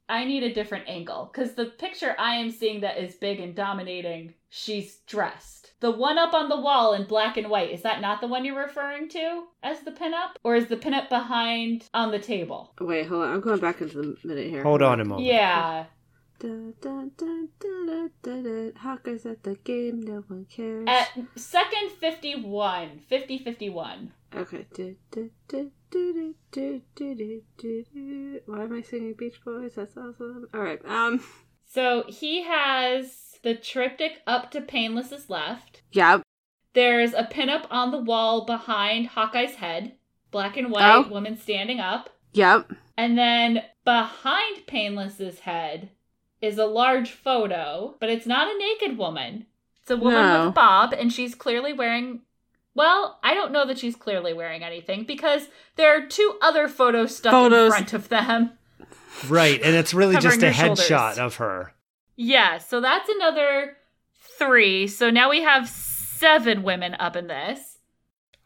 I 0.09 0.25
need 0.25 0.43
a 0.43 0.53
different 0.55 0.89
angle 0.89 1.31
because 1.33 1.55
the 1.55 1.65
picture 1.67 2.15
I 2.19 2.37
am 2.37 2.51
seeing 2.51 2.83
that 2.83 2.99
is 2.99 3.15
big 3.17 3.41
and 3.41 3.55
dominating, 3.55 4.35
she's 4.51 4.99
dressed. 5.07 5.73
The 5.81 5.91
one 5.91 6.19
up 6.19 6.35
on 6.35 6.49
the 6.49 6.61
wall 6.61 6.95
in 6.95 7.05
black 7.07 7.37
and 7.37 7.51
white, 7.51 7.71
is 7.73 7.83
that 7.83 8.01
not 8.01 8.21
the 8.21 8.29
one 8.29 8.45
you're 8.45 8.63
referring 8.63 9.09
to 9.11 9.45
as 9.63 9.81
the 9.81 9.91
pinup? 9.91 10.37
Or 10.45 10.55
is 10.55 10.67
the 10.67 10.77
pinup 10.77 11.09
behind 11.09 11.89
on 11.93 12.11
the 12.11 12.19
table? 12.19 12.73
Wait, 12.81 13.07
hold 13.07 13.25
on. 13.25 13.33
I'm 13.35 13.41
going 13.41 13.59
back 13.59 13.81
into 13.81 13.97
the 13.97 14.17
minute 14.25 14.49
here. 14.49 14.63
Hold 14.63 14.83
on 14.83 15.01
a 15.01 15.05
moment. 15.05 15.27
Yeah. 15.27 15.87
Da, 16.39 16.73
da, 16.81 17.05
da, 18.23 18.71
Hawkers 18.77 19.25
at 19.25 19.43
the 19.45 19.57
game, 19.65 20.03
no 20.03 20.25
one 20.27 20.47
cares. 20.51 20.87
At 20.89 21.11
second 21.37 21.93
51. 22.01 23.01
50 23.09 23.39
51. 23.39 24.13
Okay. 24.37 24.67
Why 28.47 28.63
am 28.63 28.73
I 28.73 28.83
singing 28.83 29.15
Beach 29.17 29.41
Boys? 29.45 29.75
That's 29.77 29.97
awesome. 29.97 30.49
All 30.53 30.61
right. 30.61 30.81
Um. 30.85 31.23
So 31.67 32.05
he 32.09 32.43
has 32.43 33.39
the 33.43 33.55
triptych 33.55 34.21
up 34.27 34.51
to 34.53 34.61
Painless 34.61 35.13
is 35.13 35.31
left. 35.31 35.83
Yep. 35.93 36.23
There's 36.73 37.15
a 37.15 37.25
pinup 37.25 37.67
on 37.71 37.93
the 37.93 38.01
wall 38.01 38.45
behind 38.45 39.09
Hawkeye's 39.09 39.57
head. 39.57 39.97
Black 40.31 40.57
and 40.57 40.71
white, 40.71 41.05
oh. 41.07 41.09
woman 41.09 41.37
standing 41.37 41.79
up. 41.79 42.11
Yep. 42.33 42.73
And 42.97 43.17
then 43.17 43.63
behind 43.85 44.67
Painless's 44.67 45.41
head, 45.41 45.91
is 46.41 46.59
a 46.59 46.67
large 46.67 47.11
photo, 47.11 47.95
but 48.01 48.11
it's 48.11 48.27
not 48.27 48.49
a 48.55 48.59
naked 48.59 48.99
woman. 48.99 49.47
It's 49.81 49.91
a 49.91 49.97
woman 49.97 50.15
No. 50.23 50.41
with 50.41 50.49
a 50.49 50.53
bob, 50.53 50.93
and 50.93 51.13
she's 51.13 51.35
clearly 51.35 51.73
wearing. 51.73 52.23
Well, 52.75 53.19
I 53.23 53.35
don't 53.35 53.53
know 53.53 53.65
that 53.67 53.79
she's 53.79 53.95
clearly 53.97 54.33
wearing 54.33 54.65
anything 54.65 55.05
because 55.05 55.49
there 55.77 55.97
are 55.97 56.07
two 56.07 56.37
other 56.43 56.67
photos 56.69 57.17
stuck 57.17 57.31
Photos. 57.33 57.67
in 57.67 57.71
front 57.71 57.93
of 57.93 58.09
them. 58.09 58.53
Right, 59.29 59.61
and 59.63 59.77
it's 59.77 59.95
really 59.95 60.17
just 60.17 60.43
a 60.43 60.49
her 60.49 60.53
shoulders. 60.53 60.89
headshot 60.89 61.19
of 61.19 61.37
her. 61.37 61.73
Yeah, 62.17 62.59
so 62.59 62.81
that's 62.81 63.09
another 63.09 63.77
three. 64.39 64.89
So 64.89 65.11
now 65.11 65.31
we 65.31 65.43
have 65.43 65.69
seven 65.69 66.63
women 66.65 66.95
up 66.99 67.15
in 67.15 67.29
this. 67.29 67.79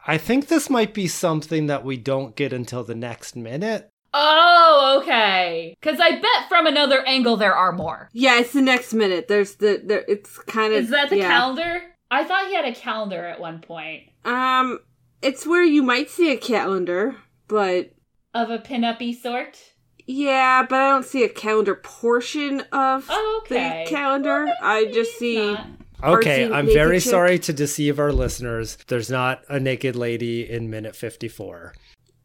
I 0.05 0.17
think 0.17 0.47
this 0.47 0.69
might 0.69 0.93
be 0.93 1.07
something 1.07 1.67
that 1.67 1.83
we 1.83 1.97
don't 1.97 2.35
get 2.35 2.53
until 2.53 2.83
the 2.83 2.95
next 2.95 3.35
minute. 3.35 3.89
Oh, 4.13 4.99
okay. 5.01 5.75
Because 5.79 5.99
I 5.99 6.11
bet 6.19 6.49
from 6.49 6.65
another 6.67 7.05
angle 7.05 7.37
there 7.37 7.53
are 7.55 7.71
more. 7.71 8.09
Yeah, 8.13 8.39
it's 8.39 8.53
the 8.53 8.61
next 8.61 8.93
minute. 8.93 9.27
There's 9.27 9.55
the 9.55 9.81
there. 9.83 10.03
It's 10.07 10.37
kind 10.39 10.73
of 10.73 10.83
Is 10.83 10.89
that 10.89 11.09
the 11.09 11.17
yeah. 11.17 11.27
calendar? 11.27 11.81
I 12.11 12.23
thought 12.23 12.47
he 12.47 12.55
had 12.55 12.65
a 12.65 12.73
calendar 12.73 13.23
at 13.23 13.39
one 13.39 13.59
point 13.61 14.03
Um, 14.25 14.79
it's 15.21 15.45
where 15.45 15.63
you 15.63 15.83
might 15.83 16.09
see 16.09 16.31
a 16.31 16.37
calendar, 16.37 17.15
but 17.47 17.91
of 18.33 18.49
a 18.49 18.57
pin-uppy 18.59 19.13
sort. 19.13 19.59
yeah, 20.07 20.65
but 20.67 20.75
I 20.81 20.89
don't 20.89 21.05
see 21.05 21.23
a 21.23 21.29
calendar 21.29 21.75
portion 21.75 22.61
of 22.71 23.05
Oh, 23.09 23.41
okay. 23.43 23.83
the 23.85 23.91
calendar. 23.91 24.45
Well, 24.45 24.55
I 24.61 24.85
just 24.85 25.17
see. 25.19 25.51
not. 25.53 25.67
Okay, 26.01 26.49
I'm 26.51 26.65
very 26.67 26.99
chick. 26.99 27.09
sorry 27.11 27.39
to 27.39 27.51
deceive 27.53 27.99
our 27.99 28.11
listeners. 28.13 28.77
There's 28.87 29.09
not 29.09 29.43
a 29.49 29.59
naked 29.59 29.95
lady 29.97 30.49
in 30.49 30.69
minute 30.69 30.95
54. 30.95 31.73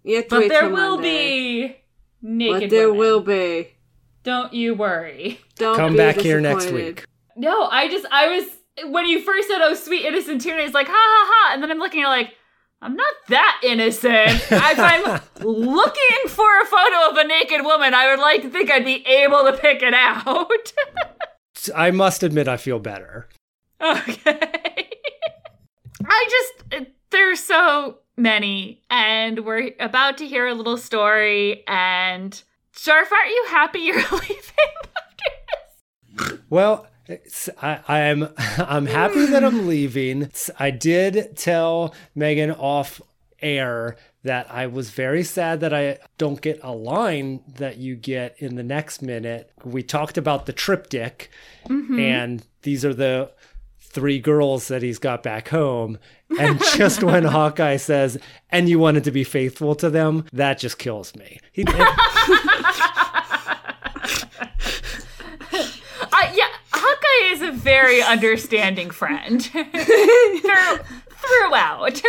You 0.05 0.23
But 0.29 0.49
there 0.49 0.69
will 0.69 0.97
Monday. 0.97 1.67
be 1.69 1.77
naked 2.23 2.61
But 2.63 2.71
there 2.71 2.89
women. 2.89 2.99
will 2.99 3.21
be. 3.21 3.69
Don't 4.23 4.53
you 4.55 4.75
worry. 4.75 5.41
Don't 5.57 5.77
Come 5.77 5.93
be 5.93 5.99
back 5.99 6.17
here 6.17 6.41
next 6.41 6.71
week. 6.71 7.05
No, 7.37 7.65
I 7.65 7.89
just 7.89 8.07
I 8.11 8.29
was 8.29 8.45
when 8.93 9.07
you 9.07 9.21
first 9.23 9.49
said 9.49 9.59
oh 9.61 9.75
sweet 9.75 10.05
innocent 10.05 10.41
Tierney, 10.43 10.63
it's 10.65 10.75
like 10.75 10.87
ha 10.89 10.93
ha 10.95 11.33
ha, 11.33 11.55
and 11.55 11.63
then 11.63 11.71
I'm 11.71 11.79
looking 11.79 12.03
at 12.03 12.09
like 12.09 12.35
I'm 12.83 12.97
not 12.97 13.15
that 13.29 13.61
innocent. 13.65 14.31
if 14.51 14.53
I'm 14.79 15.21
looking 15.41 16.29
for 16.29 16.61
a 16.61 16.67
photo 16.67 17.11
of 17.11 17.17
a 17.17 17.25
naked 17.27 17.63
woman, 17.65 17.95
I 17.95 18.11
would 18.11 18.21
like 18.21 18.43
to 18.43 18.51
think 18.51 18.71
I'd 18.71 18.85
be 18.85 19.07
able 19.07 19.45
to 19.45 19.57
pick 19.57 19.83
it 19.83 19.95
out. 19.95 20.51
I 21.75 21.91
must 21.93 22.23
admit, 22.23 22.47
I 22.47 22.57
feel 22.59 22.79
better. 22.79 23.29
okay. 23.81 24.39
I 26.07 26.29
just 26.31 26.87
they're 27.11 27.37
so 27.37 27.99
many, 28.17 28.83
and 28.91 29.45
we're 29.45 29.73
about 29.81 30.19
to 30.19 30.27
hear 30.27 30.47
a 30.47 30.55
little 30.55 30.77
story. 30.77 31.65
And 31.67 32.41
Sharf, 32.73 33.13
aren't 33.13 33.31
you 33.31 33.47
happy 33.49 33.81
you're 33.81 33.97
leaving 34.13 34.73
after 34.97 35.31
this? 36.19 36.39
Well, 36.51 36.87
I, 37.61 37.81
I'm 37.89 38.29
I'm 38.39 38.87
happy 38.87 39.27
that 39.27 39.45
I'm 39.45 39.67
leaving. 39.67 40.31
I 40.59 40.71
did 40.71 41.37
tell 41.37 41.95
Megan 42.15 42.51
off 42.51 43.01
air 43.41 43.97
that 44.23 44.51
I 44.51 44.67
was 44.67 44.89
very 44.91 45.23
sad 45.23 45.61
that 45.61 45.75
I 45.75 45.99
don't 46.17 46.41
get 46.41 46.59
a 46.63 46.73
line 46.73 47.41
that 47.57 47.77
you 47.77 47.95
get 47.95 48.37
in 48.39 48.57
the 48.57 48.63
next 48.63 49.03
minute. 49.03 49.53
We 49.65 49.83
talked 49.83 50.17
about 50.17 50.47
the 50.47 50.53
triptych, 50.53 51.31
mm-hmm. 51.67 51.99
and 51.99 52.47
these 52.63 52.85
are 52.85 52.95
the 52.95 53.33
three 53.87 54.19
girls 54.19 54.69
that 54.69 54.83
he's 54.83 54.99
got 54.99 55.23
back 55.23 55.49
home. 55.49 55.99
And 56.39 56.61
just 56.77 57.03
when 57.03 57.25
Hawkeye 57.25 57.77
says, 57.77 58.19
"And 58.51 58.69
you 58.69 58.79
wanted 58.79 59.05
to 59.05 59.11
be 59.11 59.25
faithful 59.25 59.75
to 59.77 59.91
them," 59.91 60.27
that 60.33 60.59
just 60.59 60.79
kills 60.79 61.15
me. 61.15 61.39
He, 61.53 61.65
Uh, 66.13 66.31
yeah, 66.35 66.49
Hawkeye 66.73 67.33
is 67.33 67.43
a 67.43 67.53
very 67.53 68.03
understanding 68.03 68.91
friend 68.91 69.43
Through, 69.43 70.79
throughout. 71.11 72.01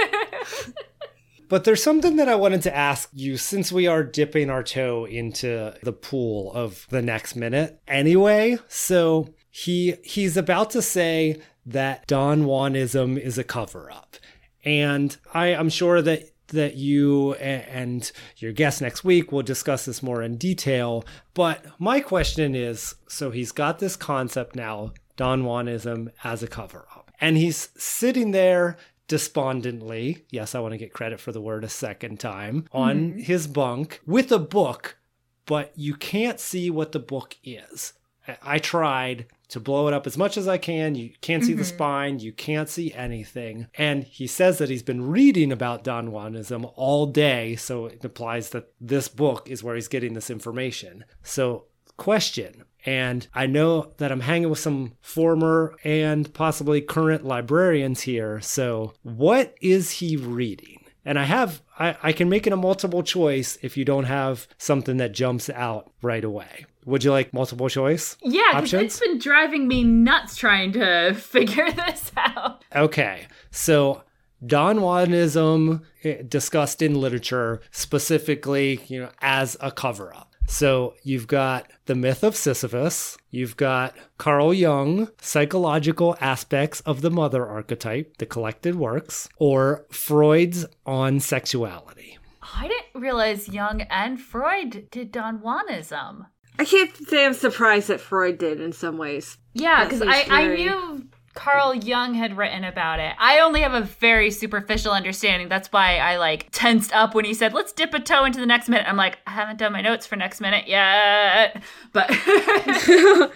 But 1.48 1.64
there's 1.64 1.84
something 1.84 2.16
that 2.16 2.28
I 2.28 2.36
wanted 2.36 2.64
to 2.64 2.76
ask 2.76 3.10
you 3.14 3.38
since 3.38 3.72
we 3.72 3.88
are 3.88 4.04
dipping 4.04 4.50
our 4.50 4.64
toe 4.64 5.06
into 5.06 5.74
the 5.84 5.94
pool 5.94 6.52
of 6.54 6.88
the 6.90 7.02
next 7.02 7.36
minute 7.36 7.80
anyway. 7.88 8.58
So 8.68 9.34
he 9.52 9.96
he's 10.04 10.38
about 10.38 10.72
to 10.72 10.82
say 10.82 11.40
that 11.66 12.06
Don 12.08 12.44
Juanism 12.44 13.20
is 13.20 13.38
a 13.38 13.44
cover 13.44 13.92
up. 13.92 14.18
And 14.64 15.16
I, 15.34 15.48
I'm 15.56 15.70
sure 15.70 16.02
that 16.02 16.30
that 16.50 16.76
you 16.76 17.34
and 17.36 18.12
your 18.38 18.52
guest 18.52 18.82
next 18.82 19.04
week 19.04 19.32
will 19.32 19.42
discuss 19.42 19.86
this 19.86 20.04
more 20.04 20.22
in 20.22 20.38
detail. 20.38 21.04
But 21.34 21.66
my 21.80 22.00
question 22.00 22.56
is 22.56 22.96
so 23.08 23.32
he's 23.32 23.52
got 23.52 23.80
this 23.80 23.96
concept 23.96 24.56
now, 24.56 24.94
Don 25.18 25.44
Juanism 25.44 26.10
as 26.24 26.44
a 26.44 26.48
cover 26.48 26.86
up, 26.96 27.12
and 27.20 27.38
he's 27.38 27.70
sitting 27.78 28.32
there 28.32 28.78
despondently. 29.08 30.26
Yes, 30.30 30.56
I 30.56 30.60
want 30.60 30.74
to 30.74 30.78
get 30.78 30.94
credit 30.94 31.20
for 31.20 31.32
the 31.32 31.42
word 31.42 31.64
a 31.64 31.70
second 31.70 32.20
time 32.20 32.66
on 32.72 32.98
mm-hmm. 32.98 33.20
his 33.20 33.48
bunk 33.48 34.02
with 34.06 34.32
a 34.32 34.40
book, 34.40 34.98
but 35.46 35.72
you 35.76 35.96
can't 35.96 36.40
see 36.40 36.70
what 36.70 36.92
the 36.92 37.00
book 37.00 37.38
is. 37.44 37.94
I 38.42 38.58
tried 38.58 39.28
to 39.50 39.60
blow 39.60 39.88
it 39.88 39.94
up 39.94 40.08
as 40.08 40.18
much 40.18 40.38
as 40.38 40.48
I 40.48 40.58
can. 40.58 40.96
You 40.96 41.12
can't 41.22 41.44
see 41.44 41.54
the 41.54 41.64
mm-hmm. 41.64 41.76
spine, 41.76 42.20
you 42.20 42.32
can't 42.32 42.70
see 42.70 42.94
anything. 42.94 43.68
And 43.76 44.04
he 44.04 44.28
says 44.28 44.58
that 44.58 44.70
he's 44.70 44.84
been 44.84 45.08
reading 45.08 45.52
about 45.52 45.84
Don 45.84 46.10
Juanism 46.10 46.72
all 46.76 47.06
day, 47.06 47.56
so 47.56 47.88
it 47.88 48.04
implies 48.04 48.50
that 48.50 48.72
this 48.80 49.08
book 49.08 49.50
is 49.50 49.64
where 49.64 49.76
he's 49.76 49.88
getting 49.88 50.14
this 50.14 50.30
information. 50.30 51.06
So, 51.24 51.66
question. 51.98 52.64
And 52.86 53.28
I 53.34 53.48
know 53.48 53.94
that 53.98 54.12
I'm 54.12 54.20
hanging 54.20 54.50
with 54.50 54.60
some 54.60 54.94
former 55.02 55.76
and 55.84 56.32
possibly 56.34 56.82
current 56.82 57.26
librarians 57.26 58.02
here. 58.02 58.40
So, 58.42 58.94
what 59.02 59.56
is 59.60 59.92
he 59.92 60.16
reading? 60.18 60.86
And 61.04 61.20
I 61.20 61.24
have, 61.24 61.62
I, 61.80 61.96
I 62.02 62.12
can 62.14 62.30
make 62.30 62.48
it 62.48 62.54
a 62.54 62.58
multiple 62.58 63.04
choice 63.04 63.58
if 63.62 63.78
you 63.78 63.86
don't 63.86 64.06
have 64.06 64.48
something 64.58 64.98
that 64.98 65.14
jumps 65.14 65.50
out 65.52 65.92
right 66.02 66.24
away. 66.24 66.66
Would 66.86 67.04
you 67.04 67.12
like 67.12 67.34
multiple 67.34 67.68
choice? 67.68 68.16
Yeah, 68.22 68.62
because 68.62 68.74
it's 68.74 69.00
been 69.00 69.18
driving 69.18 69.68
me 69.68 69.84
nuts 69.84 70.36
trying 70.36 70.72
to 70.74 71.14
figure 71.18 71.72
this 71.72 72.12
out. 72.16 72.64
Okay, 72.76 73.28
so 73.52 74.04
Don 74.46 74.78
Juanism 74.78 75.82
eh, 76.04 76.22
discussed 76.28 76.82
in 76.82 77.00
literature 77.00 77.62
specifically, 77.72 78.82
you 78.88 79.02
know, 79.02 79.10
as 79.22 79.58
a 79.60 79.72
cover 79.72 80.14
up. 80.14 80.36
So 80.48 80.94
you've 81.02 81.26
got 81.28 81.72
the 81.86 81.96
myth 81.96 82.24
of 82.24 82.36
Sisyphus, 82.36 83.18
you've 83.32 83.58
got 83.58 83.96
Carl 84.20 84.54
Jung, 84.54 85.10
psychological 85.20 86.16
aspects 86.22 86.82
of 86.82 87.02
the 87.02 87.10
mother 87.10 87.48
archetype, 87.48 88.18
the 88.18 88.28
collected 88.28 88.76
works, 88.76 89.28
or 89.38 89.88
Freud's 89.90 90.68
on 90.86 91.20
sexuality. 91.20 92.20
I 92.54 92.68
didn't 92.68 93.02
realize 93.02 93.50
Jung 93.50 93.82
and 93.90 94.22
Freud 94.22 94.88
did 94.92 95.12
Don 95.12 95.40
Juanism. 95.40 96.28
I 96.58 96.66
can't 96.66 96.96
say 97.08 97.26
I'm 97.26 97.34
surprised 97.34 97.88
that 97.90 98.00
Freud 98.00 98.38
did 98.38 98.62
in 98.62 98.72
some 98.72 98.98
ways. 98.98 99.38
Yeah, 99.54 99.84
because 99.84 100.02
I, 100.02 100.26
I 100.30 100.48
knew 100.56 101.08
Carl 101.34 101.76
Jung 101.76 102.14
had 102.14 102.38
written 102.38 102.64
about 102.64 103.00
it. 103.00 103.14
I 103.20 103.40
only 103.40 103.62
have 103.62 103.74
a 103.74 103.82
very 103.82 104.32
superficial 104.32 104.92
understanding. 104.92 105.50
That's 105.50 105.72
why 105.72 105.98
I 105.98 106.18
like 106.18 106.48
tensed 106.52 106.94
up 106.94 107.14
when 107.14 107.26
he 107.26 107.34
said, 107.34 107.54
let's 107.54 107.72
dip 107.74 107.94
a 107.94 108.00
toe 108.00 108.26
into 108.26 108.40
the 108.40 108.46
next 108.46 108.70
minute. 108.70 108.88
I'm 108.88 108.98
like, 108.98 109.20
I 109.28 109.32
haven't 109.32 109.58
done 109.58 109.74
my 109.74 109.82
notes 109.82 110.06
for 110.06 110.16
next 110.16 110.40
minute 110.42 110.68
yet. 110.68 111.62
But 111.94 112.10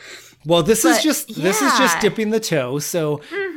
Well, 0.45 0.63
this 0.63 0.85
is 0.85 0.97
But, 0.97 1.03
just 1.03 1.35
this 1.35 1.61
is 1.61 1.77
just 1.77 1.99
dipping 1.99 2.29
the 2.29 2.39
toe. 2.39 2.79
So 2.79 3.17
Mm-hmm. 3.17 3.48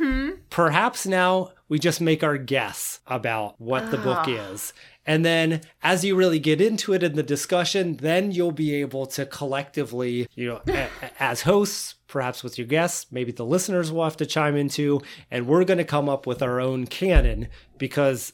Perhaps 0.53 1.07
now 1.07 1.49
we 1.67 1.79
just 1.79 1.99
make 1.99 2.23
our 2.23 2.37
guess 2.37 2.99
about 3.07 3.59
what 3.59 3.89
the 3.89 3.97
book 3.97 4.25
Ah. 4.27 4.51
is. 4.51 4.71
And 5.05 5.25
then 5.25 5.61
as 5.81 6.05
you 6.05 6.15
really 6.15 6.37
get 6.39 6.61
into 6.61 6.93
it 6.93 7.01
in 7.01 7.15
the 7.15 7.23
discussion, 7.23 7.97
then 7.97 8.31
you'll 8.31 8.51
be 8.51 8.75
able 8.75 9.07
to 9.07 9.25
collectively, 9.25 10.27
you 10.35 10.47
know, 10.47 10.61
a- 10.67 10.87
a- 11.01 11.21
as 11.21 11.41
hosts, 11.41 11.95
perhaps 12.07 12.43
with 12.43 12.57
your 12.59 12.67
guests, 12.67 13.07
maybe 13.11 13.31
the 13.31 13.43
listeners 13.43 13.91
will 13.91 14.03
have 14.03 14.15
to 14.17 14.25
chime 14.27 14.55
in 14.55 14.69
too, 14.69 15.01
and 15.31 15.47
we're 15.47 15.63
going 15.65 15.79
to 15.79 15.83
come 15.83 16.07
up 16.07 16.27
with 16.27 16.43
our 16.43 16.61
own 16.61 16.85
canon 16.85 17.47
because 17.79 18.31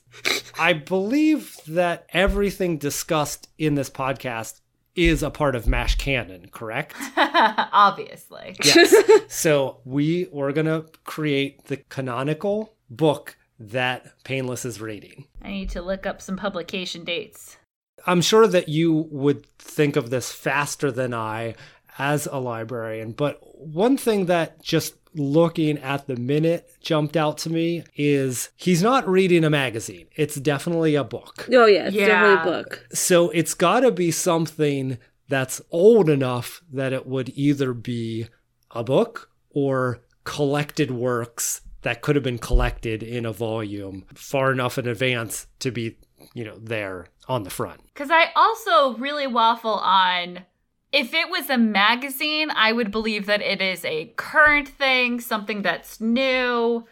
I 0.60 0.74
believe 0.74 1.56
that 1.68 2.06
everything 2.12 2.78
discussed 2.78 3.48
in 3.58 3.76
this 3.76 3.90
podcast 3.90 4.60
is 4.96 5.24
a 5.24 5.30
part 5.30 5.56
of 5.56 5.68
MASH 5.68 5.96
canon, 5.96 6.50
correct? 6.52 6.96
obviously. 7.18 8.56
Yes. 8.64 8.94
so 9.28 9.82
we 9.86 10.28
we're 10.32 10.52
gonna 10.52 10.86
create 11.06 11.66
the 11.66 11.78
canonical 11.78 12.74
book 12.90 13.38
that 13.60 14.14
Painless 14.24 14.66
is 14.66 14.82
reading. 14.82 15.26
I 15.42 15.50
need 15.50 15.70
to 15.72 15.82
look 15.82 16.06
up 16.06 16.22
some 16.22 16.38
publication 16.38 17.04
dates. 17.04 17.58
I'm 18.06 18.22
sure 18.22 18.48
that 18.48 18.70
you 18.70 19.08
would 19.12 19.46
think 19.58 19.96
of 19.96 20.10
this 20.10 20.32
faster 20.32 20.92
than 20.92 21.14
I 21.14 21.56
as 21.98 22.28
a 22.28 22.38
librarian, 22.38 23.12
but 23.12 23.40
one 23.58 23.98
thing 23.98 24.28
that 24.28 24.64
just 24.64 24.99
looking 25.16 25.78
at 25.80 26.08
the 26.08 26.16
minute 26.16 26.70
jumped 26.82 27.18
out 27.18 27.38
to 27.40 27.50
me 27.50 27.84
is 27.96 28.50
he's 28.56 28.84
not 28.84 29.08
reading 29.08 29.44
a 29.44 29.50
magazine. 29.50 30.08
It's 30.16 30.36
definitely 30.36 30.96
a 30.96 31.04
book. 31.04 31.48
Oh 31.52 31.66
yeah, 31.66 31.88
it's 31.88 31.96
Yeah. 31.96 32.08
definitely 32.08 32.52
a 32.52 32.56
book. 32.64 32.88
So 32.94 33.30
it's 33.32 33.54
got 33.54 33.82
to 33.82 33.92
be 33.92 34.12
something 34.12 34.98
that's 35.28 35.62
old 35.72 36.10
enough 36.10 36.62
that 36.72 36.94
it 36.94 37.06
would 37.08 37.30
either 37.36 37.74
be 37.74 38.28
a 38.72 38.84
book 38.84 39.30
or 39.52 40.00
collected 40.24 40.92
works 40.92 41.62
that 41.82 42.02
could 42.02 42.16
have 42.16 42.24
been 42.24 42.38
collected 42.38 43.02
in 43.02 43.26
a 43.26 43.32
volume 43.34 44.06
far 44.14 44.52
enough 44.52 44.78
in 44.78 44.88
advance 44.88 45.48
to 45.60 45.72
be, 45.72 45.98
you 46.34 46.44
know, 46.44 46.58
there 46.60 47.08
on 47.28 47.44
the 47.44 47.50
front. 47.50 47.82
Because 47.94 48.12
I 48.12 48.28
also 48.36 48.96
really 48.98 49.28
waffle 49.28 49.76
on 49.76 50.46
if 50.92 51.14
it 51.14 51.30
was 51.30 51.50
a 51.50 51.58
magazine, 51.58 52.50
I 52.56 52.72
would 52.72 52.92
believe 52.92 53.26
that 53.28 53.42
it 53.42 53.62
is 53.62 53.86
a 53.86 54.14
current 54.18 54.68
thing, 54.68 55.20
something 55.20 55.62
that's 55.62 56.02
new. 56.02 56.86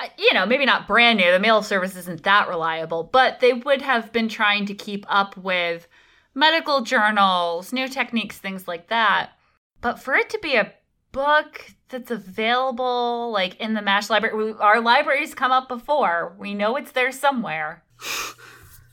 Uh, 0.00 0.06
You 0.18 0.34
know, 0.34 0.44
maybe 0.46 0.66
not 0.66 0.88
brand 0.88 1.18
new. 1.18 1.30
The 1.30 1.38
mail 1.38 1.62
service 1.62 1.96
isn't 1.96 2.24
that 2.24 2.48
reliable, 2.48 3.04
but 3.04 3.40
they 3.40 3.52
would 3.52 3.82
have 3.82 4.12
been 4.12 4.28
trying 4.28 4.66
to 4.66 4.74
keep 4.74 5.06
up 5.08 5.36
with 5.36 5.86
medical 6.34 6.80
journals, 6.80 7.72
new 7.72 7.86
techniques, 7.88 8.38
things 8.38 8.66
like 8.66 8.88
that. 8.88 9.30
But 9.80 10.00
for 10.00 10.14
it 10.14 10.28
to 10.30 10.38
be 10.40 10.56
a 10.56 10.72
book 11.12 11.64
that's 11.90 12.10
available, 12.10 13.30
like 13.30 13.54
in 13.60 13.74
the 13.74 13.82
MASH 13.82 14.10
library, 14.10 14.36
we- 14.52 14.58
our 14.58 14.80
libraries 14.80 15.32
come 15.32 15.52
up 15.52 15.68
before. 15.68 16.34
We 16.40 16.54
know 16.54 16.74
it's 16.74 16.90
there 16.92 17.12
somewhere. 17.12 17.84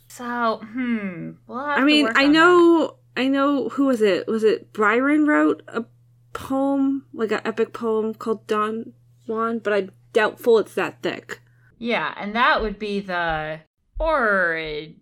So, 0.08 0.58
hmm. 0.62 1.32
We'll 1.48 1.58
I 1.58 1.80
mean, 1.86 2.10
I 2.14 2.28
know, 2.28 2.98
I 3.16 3.28
know. 3.28 3.70
Who 3.70 3.86
was 3.86 4.02
it? 4.02 4.28
Was 4.28 4.44
it 4.44 4.74
Byron 4.74 5.26
wrote 5.26 5.64
a 5.68 5.86
poem, 6.34 7.06
like 7.14 7.32
an 7.32 7.42
epic 7.46 7.74
poem 7.74 8.14
called 8.14 8.48
Don 8.48 8.94
Juan? 9.28 9.60
But 9.60 9.74
I'm 9.74 9.92
doubtful 10.14 10.60
it's 10.60 10.76
that 10.76 11.02
thick. 11.02 11.42
Yeah, 11.78 12.14
and 12.18 12.36
that 12.36 12.62
would 12.62 12.78
be 12.80 13.00
the 13.00 13.62
origin. 14.00 14.96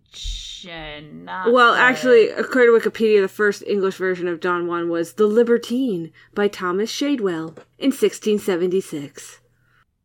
Not 1.24 1.52
Well, 1.52 1.74
actually, 1.74 2.28
according 2.30 2.78
to 2.78 2.90
Wikipedia, 2.90 3.20
the 3.22 3.28
first 3.28 3.62
English 3.66 3.96
version 3.96 4.28
of 4.28 4.40
Don 4.40 4.66
Juan 4.66 4.88
was 4.88 5.14
"The 5.14 5.26
Libertine" 5.26 6.12
by 6.34 6.48
Thomas 6.48 6.90
Shadwell 6.90 7.54
in 7.78 7.92
1676. 7.92 9.40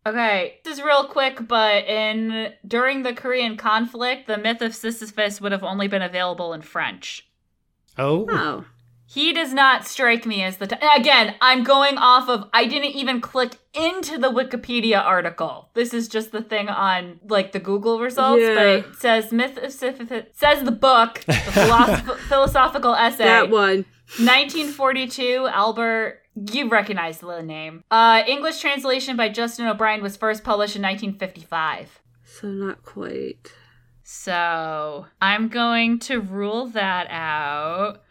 Okay, 0.08 0.60
this 0.64 0.78
is 0.78 0.84
real 0.84 1.06
quick, 1.08 1.48
but 1.48 1.86
in 1.86 2.54
during 2.68 3.02
the 3.04 3.14
Korean 3.14 3.58
conflict, 3.58 4.28
the 4.28 4.38
myth 4.38 4.62
of 4.62 4.76
Sisyphus 4.76 5.42
would 5.42 5.52
have 5.52 5.64
only 5.64 5.88
been 5.88 6.04
available 6.04 6.54
in 6.54 6.62
French. 6.62 7.28
Oh, 7.98 8.26
Oh, 8.30 8.66
He 9.06 9.32
does 9.34 9.54
not 9.54 9.86
strike 9.88 10.26
me 10.26 10.44
as 10.44 10.58
the 10.58 10.68
t- 10.68 10.76
again. 10.98 11.36
I'm 11.42 11.64
going 11.64 11.98
off 11.98 12.28
of. 12.28 12.50
I 12.54 12.66
didn't 12.66 12.92
even 12.96 13.22
click 13.22 13.54
into 13.74 14.18
the 14.18 14.30
Wikipedia 14.32 15.00
article. 15.04 15.70
This 15.76 15.94
is 15.94 16.08
just 16.08 16.32
the 16.32 16.42
thing 16.42 16.68
on 16.70 17.20
like 17.28 17.52
the 17.52 17.60
Google 17.60 18.00
results. 18.00 18.42
Yeah. 18.42 18.56
But 18.56 18.68
it 18.68 18.96
says 18.96 19.32
myth 19.32 19.58
of 19.58 19.72
Sisyphus. 19.72 20.26
Says 20.34 20.64
the 20.64 20.72
book, 20.72 21.22
the 21.26 21.34
philosoph- 21.34 22.20
philosophical 22.28 22.96
essay. 22.96 23.24
that 23.26 23.50
one. 23.50 23.86
1942, 24.18 25.48
Albert. 25.52 26.22
You 26.52 26.68
recognize 26.68 27.20
the 27.20 27.42
name. 27.42 27.84
Uh, 27.90 28.22
English 28.28 28.60
translation 28.60 29.16
by 29.16 29.30
Justin 29.30 29.68
O'Brien 29.68 30.02
was 30.04 30.18
first 30.18 30.44
published 30.44 30.76
in 30.76 30.82
1955. 30.82 32.02
So 32.26 32.48
not 32.50 32.84
quite. 32.84 33.52
So 34.08 35.08
I'm 35.20 35.48
going 35.48 35.98
to 36.02 36.22
rule 36.22 36.68
that 36.68 37.08
out. 37.10 38.04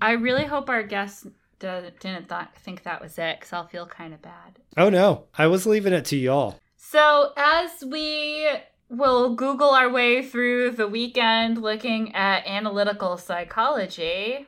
I 0.00 0.12
really 0.12 0.44
hope 0.44 0.70
our 0.70 0.82
guest 0.82 1.26
do- 1.58 1.90
didn't 2.00 2.30
th- 2.30 2.46
think 2.64 2.84
that 2.84 3.02
was 3.02 3.18
it, 3.18 3.38
because 3.38 3.52
I'll 3.52 3.66
feel 3.66 3.84
kind 3.86 4.14
of 4.14 4.22
bad. 4.22 4.60
oh 4.78 4.88
no, 4.88 5.24
I 5.36 5.48
was 5.48 5.66
leaving 5.66 5.92
it 5.92 6.06
to 6.06 6.16
y'all. 6.16 6.58
So 6.78 7.32
as 7.36 7.84
we 7.84 8.48
will 8.88 9.34
Google 9.34 9.70
our 9.70 9.90
way 9.90 10.22
through 10.22 10.70
the 10.70 10.88
weekend 10.88 11.60
looking 11.60 12.14
at 12.14 12.46
analytical 12.46 13.18
psychology, 13.18 14.46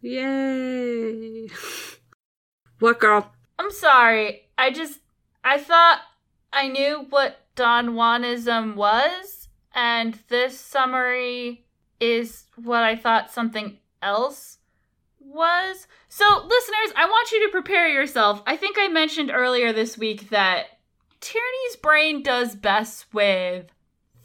Yay! 0.00 1.48
what 2.80 2.98
girl? 2.98 3.30
I'm 3.60 3.70
sorry. 3.70 4.48
I 4.58 4.72
just 4.72 4.98
I 5.44 5.58
thought 5.58 6.00
I 6.52 6.66
knew 6.66 7.06
what 7.10 7.46
Don 7.54 7.90
Juanism 7.90 8.74
was, 8.74 9.37
and 9.78 10.18
this 10.26 10.58
summary 10.58 11.64
is 12.00 12.46
what 12.56 12.82
I 12.82 12.96
thought 12.96 13.30
something 13.30 13.78
else 14.02 14.58
was. 15.20 15.86
So, 16.08 16.24
listeners, 16.24 16.92
I 16.96 17.06
want 17.06 17.30
you 17.30 17.46
to 17.46 17.52
prepare 17.52 17.88
yourself. 17.88 18.42
I 18.44 18.56
think 18.56 18.76
I 18.76 18.88
mentioned 18.88 19.30
earlier 19.32 19.72
this 19.72 19.96
week 19.96 20.30
that 20.30 20.66
Tierney's 21.20 21.76
brain 21.80 22.24
does 22.24 22.56
best 22.56 23.06
with 23.14 23.66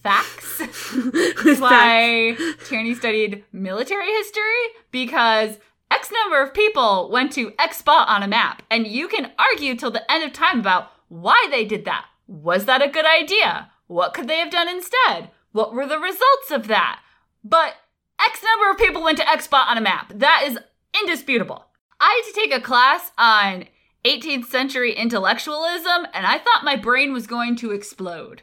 facts. 0.01 0.57
That's 1.45 1.61
why 1.61 2.35
Tierney 2.65 2.95
studied 2.95 3.43
military 3.51 4.07
history 4.07 4.63
because 4.89 5.59
X 5.91 6.11
number 6.23 6.41
of 6.41 6.55
people 6.55 7.11
went 7.11 7.31
to 7.33 7.53
X 7.59 7.77
spot 7.77 8.09
on 8.09 8.23
a 8.23 8.27
map, 8.27 8.63
and 8.71 8.87
you 8.87 9.07
can 9.07 9.31
argue 9.37 9.75
till 9.75 9.91
the 9.91 10.11
end 10.11 10.23
of 10.23 10.33
time 10.33 10.59
about 10.59 10.87
why 11.09 11.45
they 11.51 11.63
did 11.63 11.85
that. 11.85 12.05
Was 12.25 12.65
that 12.65 12.81
a 12.81 12.89
good 12.89 13.05
idea? 13.05 13.69
What 13.85 14.15
could 14.15 14.27
they 14.27 14.39
have 14.39 14.49
done 14.49 14.67
instead? 14.67 15.29
What 15.53 15.73
were 15.73 15.87
the 15.87 15.99
results 15.99 16.51
of 16.51 16.67
that? 16.67 16.99
But 17.43 17.75
X 18.19 18.43
number 18.43 18.69
of 18.71 18.77
people 18.77 19.01
went 19.03 19.17
to 19.19 19.29
X 19.29 19.45
spot 19.45 19.69
on 19.69 19.77
a 19.77 19.81
map. 19.81 20.11
That 20.13 20.43
is 20.45 20.59
indisputable. 21.01 21.65
I 21.99 22.21
had 22.21 22.33
to 22.33 22.39
take 22.39 22.53
a 22.53 22.61
class 22.61 23.11
on 23.17 23.65
18th 24.05 24.45
century 24.45 24.93
intellectualism, 24.93 26.07
and 26.13 26.25
I 26.25 26.37
thought 26.37 26.65
my 26.65 26.75
brain 26.75 27.13
was 27.13 27.27
going 27.27 27.55
to 27.57 27.71
explode. 27.71 28.41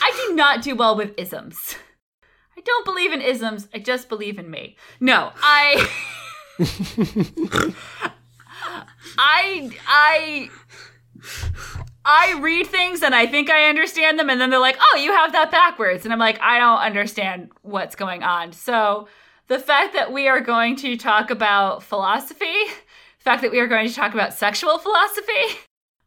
I 0.00 0.26
do 0.28 0.34
not 0.36 0.62
do 0.62 0.76
well 0.76 0.94
with 0.96 1.18
isms. 1.18 1.74
I 2.56 2.60
don't 2.60 2.84
believe 2.84 3.12
in 3.12 3.20
isms, 3.20 3.68
I 3.74 3.78
just 3.78 4.08
believe 4.08 4.38
in 4.38 4.50
me. 4.50 4.76
No, 5.00 5.32
I. 5.42 5.88
I. 9.18 9.70
I. 9.88 10.50
I 12.10 12.38
read 12.40 12.66
things 12.66 13.02
and 13.02 13.14
I 13.14 13.26
think 13.26 13.50
I 13.50 13.68
understand 13.68 14.18
them, 14.18 14.28
and 14.30 14.40
then 14.40 14.50
they're 14.50 14.58
like, 14.58 14.78
oh, 14.80 14.96
you 14.96 15.12
have 15.12 15.32
that 15.32 15.50
backwards. 15.50 16.04
And 16.04 16.12
I'm 16.12 16.18
like, 16.18 16.40
I 16.40 16.58
don't 16.58 16.78
understand 16.78 17.50
what's 17.62 17.94
going 17.96 18.22
on. 18.22 18.52
So 18.52 19.08
the 19.48 19.58
fact 19.58 19.94
that 19.94 20.12
we 20.12 20.28
are 20.28 20.40
going 20.40 20.76
to 20.76 20.96
talk 20.96 21.30
about 21.30 21.82
philosophy, 21.82 22.44
the 23.18 23.22
fact 23.24 23.42
that 23.42 23.50
we 23.50 23.58
are 23.60 23.66
going 23.66 23.88
to 23.88 23.94
talk 23.94 24.12
about 24.14 24.34
sexual 24.34 24.78
philosophy, 24.78 25.58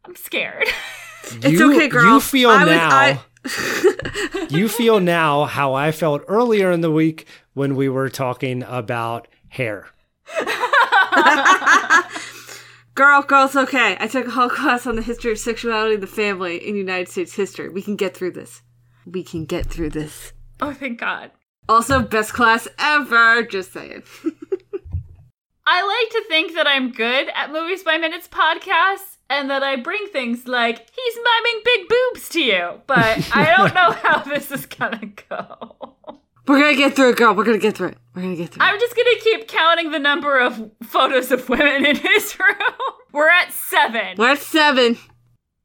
I'm 0.04 0.16
scared. 0.16 0.68
It's 1.26 1.46
you, 1.58 1.74
okay, 1.74 1.88
girl. 1.88 2.04
You 2.16 2.20
feel 2.20 2.50
I 2.50 2.64
was- 2.64 2.68
now. 2.76 2.90
I- 2.90 4.46
you 4.50 4.68
feel 4.68 5.00
now 5.00 5.44
how 5.46 5.72
I 5.72 5.90
felt 5.90 6.22
earlier 6.28 6.70
in 6.70 6.82
the 6.82 6.90
week 6.90 7.26
when 7.54 7.76
we 7.76 7.88
were 7.88 8.10
talking 8.10 8.62
about 8.62 9.26
hair. 9.48 9.86
Girl, 12.94 13.22
girl's 13.22 13.56
okay. 13.56 13.96
I 13.98 14.06
took 14.06 14.26
a 14.26 14.30
whole 14.30 14.48
class 14.60 14.86
on 14.86 14.96
the 14.96 15.02
history 15.02 15.32
of 15.32 15.38
sexuality 15.38 15.94
in 15.94 16.00
the 16.00 16.06
family 16.06 16.56
in 16.56 16.76
United 16.76 17.08
States 17.08 17.34
history. 17.34 17.68
We 17.68 17.82
can 17.82 17.96
get 17.96 18.16
through 18.16 18.32
this. 18.32 18.62
We 19.06 19.22
can 19.24 19.44
get 19.44 19.66
through 19.66 19.90
this. 19.90 20.32
oh, 20.60 20.72
thank 20.72 21.00
God. 21.00 21.30
Also, 21.68 22.00
best 22.00 22.32
class 22.32 22.68
ever. 22.78 23.42
Just 23.42 23.72
saying. 23.72 24.02
I 25.66 25.82
like 25.82 26.12
to 26.12 26.28
think 26.28 26.54
that 26.54 26.66
I'm 26.66 26.92
good 26.92 27.28
at 27.34 27.50
Movies 27.50 27.82
by 27.82 27.96
Minutes 27.96 28.28
podcasts 28.28 29.16
and 29.30 29.48
that 29.50 29.62
I 29.62 29.76
bring 29.76 30.06
things 30.12 30.46
like, 30.46 30.86
he's 30.94 31.14
miming 31.16 31.62
big 31.64 31.88
boobs 31.88 32.28
to 32.30 32.40
you, 32.42 32.80
but 32.86 33.30
I 33.34 33.54
don't 33.56 33.74
know 33.74 33.92
how 33.92 34.18
this 34.18 34.50
is 34.52 34.66
gonna 34.66 35.06
go. 35.30 36.18
We're 36.46 36.60
gonna 36.60 36.76
get 36.76 36.94
through 36.96 37.10
it, 37.10 37.16
girl. 37.16 37.34
We're 37.34 37.44
gonna 37.44 37.58
get 37.58 37.76
through 37.76 37.88
it. 37.88 37.98
We're 38.14 38.22
gonna 38.22 38.36
get 38.36 38.50
through 38.50 38.64
it. 38.64 38.68
I'm 38.68 38.78
just 38.78 38.94
gonna 38.96 39.18
keep 39.22 39.48
counting 39.48 39.90
the 39.92 39.98
number 39.98 40.38
of 40.38 40.70
photos 40.82 41.30
of 41.32 41.48
women 41.48 41.86
in 41.86 41.96
his 41.96 42.38
room. 42.38 42.56
We're 43.12 43.30
at 43.30 43.52
seven. 43.52 44.16
We're 44.18 44.32
at 44.32 44.38
seven. 44.38 44.98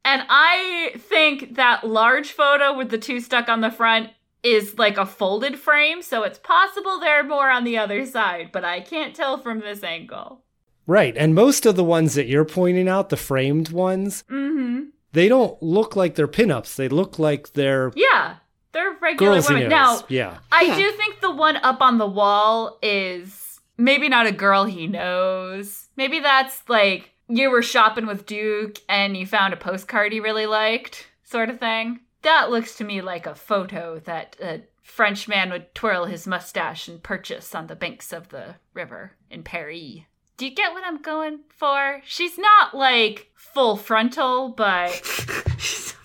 And 0.06 0.24
I 0.30 0.94
think 0.98 1.56
that 1.56 1.86
large 1.86 2.32
photo 2.32 2.76
with 2.78 2.90
the 2.90 2.98
two 2.98 3.20
stuck 3.20 3.50
on 3.50 3.62
the 3.62 3.70
front 3.72 4.10
is 4.42 4.78
like 4.78 4.98
a 4.98 5.06
folded 5.06 5.60
frame, 5.60 6.02
so 6.02 6.24
it's 6.24 6.40
possible 6.40 7.00
there 7.00 7.20
are 7.20 7.24
more 7.24 7.50
on 7.50 7.66
the 7.66 7.78
other 7.78 8.06
side, 8.06 8.52
but 8.54 8.64
I 8.64 8.80
can't 8.80 9.14
tell 9.14 9.38
from 9.38 9.60
this 9.60 9.84
angle. 9.84 10.44
Right. 10.88 11.16
And 11.18 11.36
most 11.36 11.66
of 11.66 11.76
the 11.76 11.84
ones 11.84 12.14
that 12.16 12.28
you're 12.28 12.46
pointing 12.46 12.88
out, 12.88 13.10
the 13.10 13.18
framed 13.18 13.70
ones, 13.72 14.24
Mm-hmm. 14.32 14.86
they 15.12 15.28
don't 15.28 15.62
look 15.62 15.96
like 15.98 16.16
they're 16.16 16.28
pinups. 16.28 16.78
They 16.78 16.88
look 16.88 17.20
like 17.20 17.52
they're 17.54 17.92
Yeah, 17.96 18.36
they're 18.72 18.94
regular 19.02 19.34
girls 19.34 19.48
he 19.48 19.54
women. 19.56 19.70
knows. 19.70 20.02
Now, 20.02 20.06
yeah. 20.10 20.38
I 20.52 20.62
Yeah. 20.64 20.76
do 20.76 20.92
think 20.92 21.22
the 21.22 21.32
one 21.32 21.58
up 21.58 21.82
on 21.82 21.98
the 21.98 22.08
wall 22.08 22.78
is 22.82 23.60
maybe 23.78 24.10
not 24.10 24.28
a 24.28 24.32
girl 24.32 24.66
he 24.66 24.88
knows. 24.88 25.88
Maybe 25.96 26.20
that's 26.20 26.62
like 26.70 27.12
you 27.28 27.50
were 27.50 27.62
shopping 27.62 28.06
with 28.08 28.26
Duke 28.26 28.80
and 28.88 29.16
you 29.18 29.26
found 29.26 29.54
a 29.54 29.58
postcard 29.58 30.12
he 30.14 30.20
really 30.20 30.46
liked, 30.46 31.08
sort 31.24 31.50
of 31.50 31.60
thing. 31.60 32.00
That 32.24 32.50
looks 32.52 32.76
to 32.78 32.84
me 32.84 33.02
like 33.02 33.26
a 33.26 33.36
photo 33.36 34.00
that 34.00 34.36
a 34.42 34.62
French 34.84 35.28
man 35.28 35.52
would 35.52 35.74
twirl 35.76 36.06
his 36.06 36.26
mustache 36.28 36.88
and 36.88 37.02
purchase 37.02 37.54
on 37.56 37.68
the 37.68 37.76
banks 37.76 38.12
of 38.12 38.30
the 38.30 38.56
river 38.74 39.14
in 39.30 39.44
Paris. 39.44 40.00
Do 40.38 40.46
you 40.46 40.56
get 40.56 40.74
what 40.74 40.84
I'm 40.86 41.02
going 41.02 41.40
for? 41.50 42.02
She's 42.06 42.38
not 42.38 42.76
like 42.76 43.30
full 43.36 43.78
frontal, 43.78 44.50
but 44.50 44.90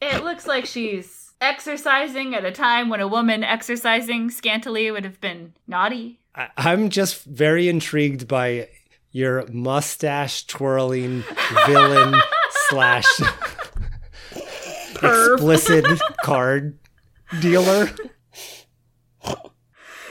it 0.00 0.24
looks 0.24 0.46
like 0.46 0.66
she's 0.66 1.21
exercising 1.42 2.34
at 2.34 2.44
a 2.44 2.52
time 2.52 2.88
when 2.88 3.00
a 3.00 3.08
woman 3.08 3.42
exercising 3.44 4.30
scantily 4.30 4.90
would 4.90 5.04
have 5.04 5.20
been 5.20 5.52
naughty. 5.66 6.20
I- 6.34 6.48
I'm 6.56 6.88
just 6.88 7.24
very 7.24 7.68
intrigued 7.68 8.26
by 8.28 8.68
your 9.10 9.46
mustache 9.52 10.46
twirling 10.46 11.22
villain 11.66 12.14
slash 12.68 13.04
explicit 15.02 15.84
card 16.24 16.78
dealer. 17.40 17.90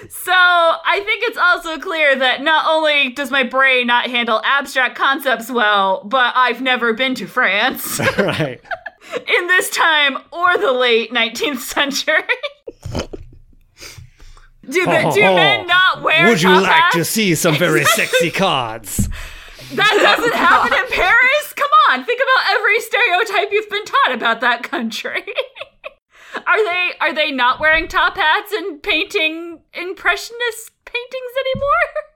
So 0.09 0.31
I 0.33 1.01
think 1.05 1.23
it's 1.25 1.37
also 1.37 1.77
clear 1.79 2.15
that 2.15 2.41
not 2.41 2.65
only 2.67 3.11
does 3.11 3.29
my 3.29 3.43
brain 3.43 3.85
not 3.87 4.09
handle 4.09 4.41
abstract 4.43 4.95
concepts 4.97 5.49
well, 5.51 6.03
but 6.05 6.33
I've 6.35 6.59
never 6.61 6.93
been 6.93 7.13
to 7.15 7.27
France 7.27 7.99
right. 8.17 8.59
In 9.15 9.47
this 9.47 9.69
time 9.69 10.17
or 10.31 10.57
the 10.57 10.71
late 10.71 11.11
19th 11.11 11.59
century. 11.59 12.23
do, 14.69 14.85
the, 14.85 15.03
oh, 15.03 15.13
do 15.13 15.21
oh. 15.23 15.35
men 15.35 15.67
not 15.67 16.01
wear 16.01 16.27
Would 16.27 16.41
you 16.41 16.49
top 16.49 16.63
like 16.63 16.91
to 16.91 16.97
hats? 16.99 17.09
see 17.09 17.35
some 17.35 17.55
very 17.57 17.83
sexy 17.85 18.31
cards? 18.31 19.09
That 19.73 19.99
doesn't 20.01 20.33
happen 20.33 20.73
in 20.77 20.91
Paris. 20.91 21.53
Come 21.55 21.69
on, 21.89 22.03
think 22.03 22.19
about 22.21 22.55
every 22.55 22.79
stereotype 22.81 23.51
you've 23.51 23.69
been 23.69 23.85
taught 23.85 24.11
about 24.13 24.41
that 24.41 24.63
country. 24.63 25.23
are 26.47 26.63
they 26.65 26.91
are 26.99 27.13
they 27.13 27.31
not 27.31 27.59
wearing 27.59 27.87
top 27.87 28.17
hats 28.17 28.51
and 28.51 28.81
painting 28.83 29.61
impressionist 29.73 30.71
paintings 30.85 31.33
anymore? 31.45 31.67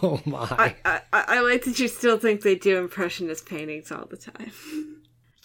Oh 0.00 0.20
my. 0.24 0.46
I, 0.50 0.76
I, 0.84 1.00
I 1.12 1.24
I 1.28 1.40
like 1.40 1.64
that 1.64 1.78
you 1.78 1.88
still 1.88 2.18
think 2.18 2.40
they 2.42 2.54
do 2.54 2.78
impressionist 2.78 3.44
paintings 3.46 3.92
all 3.92 4.06
the 4.06 4.16
time. 4.16 4.52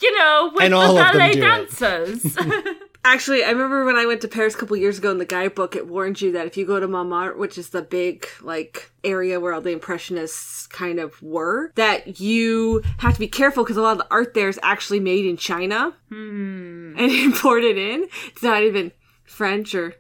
You 0.04 0.20
know, 0.20 0.52
with 0.54 0.64
And 0.66 0.74
the 0.74 0.78
all 0.78 0.98
of 0.98 1.14
them 1.14 1.14
ballet 1.14 1.34
do 1.34 1.40
dancers. 1.40 2.38
Actually, 3.06 3.46
I 3.46 3.52
remember 3.52 3.86
when 3.86 3.96
I 3.96 4.06
went 4.06 4.20
to 4.22 4.28
Paris 4.28 4.54
a 4.54 4.58
couple 4.58 4.76
years 4.76 4.98
ago 4.98 5.12
in 5.12 5.18
the 5.18 5.26
guidebook, 5.26 5.78
it 5.78 5.88
warned 5.88 6.20
you 6.20 6.34
that 6.34 6.46
if 6.46 6.58
you 6.58 6.66
go 6.66 6.78
to 6.78 6.90
Montmartre, 6.90 7.38
which 7.38 7.58
is 7.58 7.70
the 7.70 7.82
big, 7.82 8.28
like, 8.42 8.92
area 9.06 9.40
where 9.40 9.54
all 9.54 9.62
the 9.62 9.72
Impressionists 9.72 10.68
kind 10.68 11.00
of 11.00 11.22
were, 11.22 11.72
that 11.76 12.20
you 12.20 12.82
have 12.98 13.14
to 13.14 13.20
be 13.20 13.30
careful 13.30 13.64
because 13.64 13.78
a 13.78 13.82
lot 13.82 13.94
of 13.94 13.98
the 14.00 14.08
art 14.12 14.34
there 14.34 14.50
is 14.50 14.60
actually 14.62 15.00
made 15.00 15.26
in 15.26 15.38
China 15.38 15.94
hmm. 16.10 16.96
and 16.98 17.12
imported 17.12 17.78
in. 17.78 18.08
It's 18.28 18.44
not 18.44 18.62
even 18.64 18.92
French 19.24 19.74
or 19.74 19.96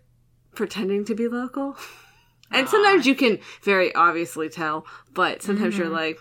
pretending 0.54 1.06
to 1.06 1.16
be 1.16 1.30
local. 1.30 1.78
And 2.52 2.70
sometimes 2.70 3.08
you 3.08 3.16
can 3.16 3.40
very 3.64 3.96
obviously 3.96 4.48
tell, 4.48 4.86
but 5.14 5.42
sometimes 5.42 5.78
you're 5.78 5.90
like, 5.90 6.20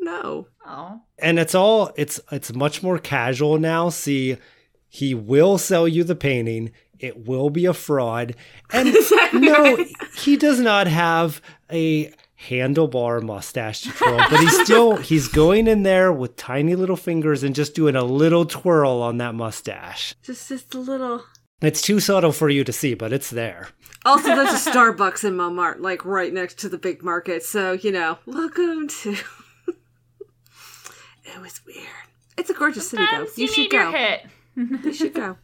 I 0.00 0.04
don't 0.04 0.22
know. 0.22 0.46
Oh. 0.66 1.00
and 1.18 1.38
it's 1.38 1.54
all 1.54 1.90
it's 1.96 2.20
it's 2.30 2.54
much 2.54 2.82
more 2.82 2.98
casual 2.98 3.58
now 3.58 3.88
see 3.88 4.36
he 4.88 5.14
will 5.14 5.58
sell 5.58 5.88
you 5.88 6.04
the 6.04 6.14
painting 6.14 6.70
it 6.98 7.26
will 7.26 7.50
be 7.50 7.64
a 7.66 7.72
fraud 7.74 8.36
and 8.72 8.94
no 9.32 9.84
he 10.16 10.36
does 10.36 10.60
not 10.60 10.86
have 10.86 11.40
a 11.72 12.12
handlebar 12.48 13.22
mustache 13.22 13.80
to 13.82 13.90
twirl 13.90 14.18
but 14.30 14.38
he's 14.40 14.60
still 14.62 14.96
he's 15.10 15.28
going 15.28 15.66
in 15.66 15.82
there 15.82 16.12
with 16.12 16.36
tiny 16.36 16.74
little 16.76 16.96
fingers 16.96 17.42
and 17.42 17.54
just 17.54 17.74
doing 17.74 17.96
a 17.96 18.04
little 18.04 18.44
twirl 18.44 19.02
on 19.02 19.16
that 19.18 19.34
mustache 19.34 20.14
Just, 20.22 20.48
just 20.48 20.74
a 20.74 20.78
little. 20.78 21.24
it's 21.62 21.82
too 21.82 22.00
subtle 22.00 22.32
for 22.32 22.48
you 22.48 22.62
to 22.64 22.72
see 22.72 22.94
but 22.94 23.12
it's 23.12 23.30
there 23.30 23.68
Also, 24.04 24.28
there's 24.28 24.66
a 24.66 24.70
Starbucks 24.70 25.24
in 25.24 25.36
Montmartre, 25.36 25.80
like 25.82 26.04
right 26.06 26.32
next 26.32 26.58
to 26.60 26.70
the 26.70 26.78
big 26.78 27.02
market. 27.02 27.42
So, 27.42 27.72
you 27.72 27.92
know, 27.92 28.16
welcome 28.24 28.88
to. 28.88 29.14
It 31.34 31.40
was 31.40 31.60
weird. 31.66 31.86
It's 32.36 32.50
a 32.50 32.54
gorgeous 32.54 32.88
city, 32.90 33.02
though. 33.04 33.10
Sometimes 33.26 33.38
You, 33.38 33.42
you, 33.46 33.48
should 33.52 33.62
need 33.62 33.70
go. 33.72 33.90
hit. 33.92 34.26
You 34.84 34.92
should 34.92 35.14
go. 35.14 35.36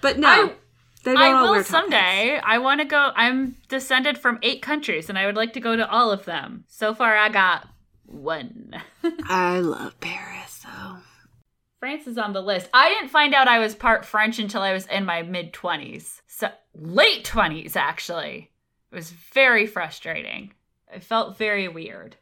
But 0.00 0.18
no, 0.18 0.28
I- 1.06 1.14
I 1.14 1.42
will 1.42 1.50
wear 1.50 1.62
top 1.62 1.66
hats. 1.66 1.68
someday. 1.68 2.38
I 2.44 2.58
want 2.58 2.80
to 2.80 2.84
go. 2.86 3.10
I'm 3.16 3.56
descended 3.68 4.18
from 4.18 4.38
eight 4.42 4.62
countries, 4.62 5.08
and 5.08 5.18
I 5.18 5.26
would 5.26 5.34
like 5.36 5.52
to 5.54 5.60
go 5.60 5.74
to 5.76 5.88
all 5.90 6.10
of 6.12 6.24
them. 6.26 6.64
So 6.68 6.94
far, 6.94 7.16
I 7.16 7.28
got 7.28 7.68
one. 8.06 8.72
I 9.28 9.58
love 9.60 9.98
Paris, 10.00 10.64
though. 10.64 10.98
France 11.80 12.06
is 12.06 12.18
on 12.18 12.32
the 12.32 12.40
list. 12.42 12.68
I 12.72 12.88
didn't 12.90 13.08
find 13.08 13.34
out 13.34 13.48
I 13.48 13.58
was 13.58 13.74
part 13.74 14.04
French 14.04 14.38
until 14.38 14.62
I 14.62 14.72
was 14.72 14.86
in 14.86 15.04
my 15.04 15.22
mid 15.22 15.52
20s. 15.52 16.20
So, 16.28 16.50
late 16.74 17.24
20s, 17.24 17.74
actually. 17.74 18.50
It 18.92 18.94
was 18.94 19.10
very 19.10 19.66
frustrating. 19.66 20.52
I 20.94 21.00
felt 21.00 21.36
very 21.36 21.66
weird. 21.66 22.14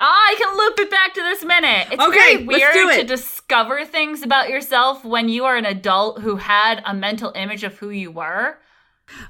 Ah, 0.00 0.06
I 0.28 0.34
can 0.38 0.56
loop 0.56 0.78
it 0.80 0.90
back 0.90 1.14
to 1.14 1.20
this 1.22 1.44
minute. 1.44 1.88
It's 1.92 2.02
Okay, 2.02 2.36
very 2.36 2.44
let's 2.46 2.72
do 2.74 2.86
weird 2.86 3.00
to 3.00 3.06
discover 3.06 3.84
things 3.84 4.22
about 4.22 4.48
yourself 4.48 5.04
when 5.04 5.28
you 5.28 5.44
are 5.44 5.56
an 5.56 5.66
adult 5.66 6.22
who 6.22 6.36
had 6.36 6.82
a 6.86 6.94
mental 6.94 7.32
image 7.34 7.64
of 7.64 7.76
who 7.76 7.90
you 7.90 8.10
were. 8.10 8.58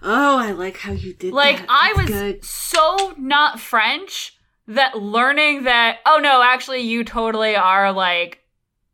Oh, 0.03 0.39
I 0.39 0.53
like 0.53 0.77
how 0.79 0.93
you 0.93 1.13
did 1.15 1.33
that. 1.33 1.37
Like 1.37 1.59
that. 1.59 1.67
I 1.69 1.93
was 1.97 2.07
good. 2.07 2.45
so 2.45 3.15
not 3.19 3.59
French 3.59 4.37
that 4.69 4.97
learning 4.97 5.65
that 5.65 5.99
oh 6.07 6.21
no, 6.23 6.43
actually 6.43 6.81
you 6.81 7.03
totally 7.03 7.57
are 7.57 7.93
like 7.93 8.41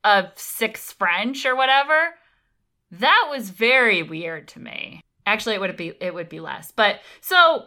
a 0.05 0.29
six 0.37 0.93
French 0.93 1.45
or 1.45 1.55
whatever. 1.57 2.15
That 2.93 3.27
was 3.31 3.51
very 3.51 4.03
weird 4.03 4.49
to 4.49 4.61
me. 4.61 5.03
Actually, 5.27 5.57
it 5.57 5.61
would 5.61 5.77
be 5.77 5.93
it 6.01 6.15
would 6.15 6.29
be 6.29 6.41
less. 6.41 6.73
But 6.73 7.01
so 7.21 7.67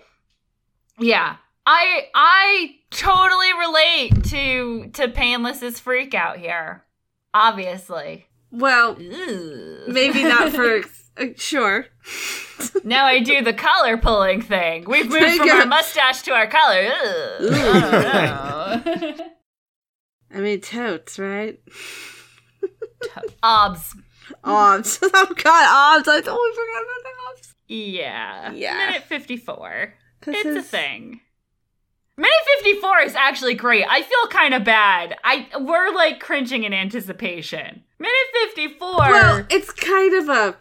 yeah, 0.97 1.35
I 1.71 2.07
I 2.15 2.75
totally 2.89 3.53
relate 3.53 4.23
to 4.31 4.89
to 4.93 5.07
Painless's 5.07 5.79
freak 5.79 6.15
out 6.15 6.39
here. 6.39 6.83
Obviously. 7.31 8.25
Well, 8.49 8.95
maybe 8.95 10.23
not 10.23 10.51
for 10.51 10.81
uh, 11.17 11.25
sure. 11.35 11.85
Now 12.83 13.05
I 13.05 13.19
do 13.19 13.43
the 13.43 13.53
collar 13.53 13.97
pulling 13.97 14.41
thing. 14.41 14.85
We've 14.87 15.07
moved 15.07 15.21
There 15.21 15.37
from 15.37 15.49
our 15.49 15.65
mustache 15.67 16.23
to 16.23 16.31
our 16.31 16.47
collar. 16.47 16.89
I 16.91 18.81
don't 18.81 19.17
know. 19.17 19.25
I 20.33 20.39
mean, 20.39 20.61
totes, 20.61 21.19
right? 21.19 21.59
Obs. 23.43 23.95
Obs. 24.43 24.99
oh 25.03 25.33
God, 25.35 25.99
obs. 25.99 26.07
I 26.07 26.21
totally 26.21 26.51
forgot 26.55 26.83
about 26.83 27.03
the 27.03 27.09
obs. 27.29 27.55
Yeah. 27.67 28.51
Yeah. 28.53 28.87
Minute 28.87 29.03
54. 29.03 29.93
This 30.21 30.45
it's 30.45 30.57
a 30.57 30.63
thing. 30.63 31.21
Minute 32.19 32.33
54 32.63 32.99
is 32.99 33.15
actually 33.15 33.53
great. 33.55 33.85
I 33.89 34.01
feel 34.03 34.27
kind 34.29 34.53
of 34.53 34.65
bad. 34.65 35.15
I 35.23 35.47
we're 35.59 35.93
like 35.95 36.19
cringing 36.19 36.63
in 36.63 36.73
anticipation. 36.73 37.83
Minute 37.97 38.13
54. 38.55 38.97
Well, 38.97 39.45
it's 39.49 39.71
kind 39.71 40.13
of 40.15 40.29
a. 40.29 40.57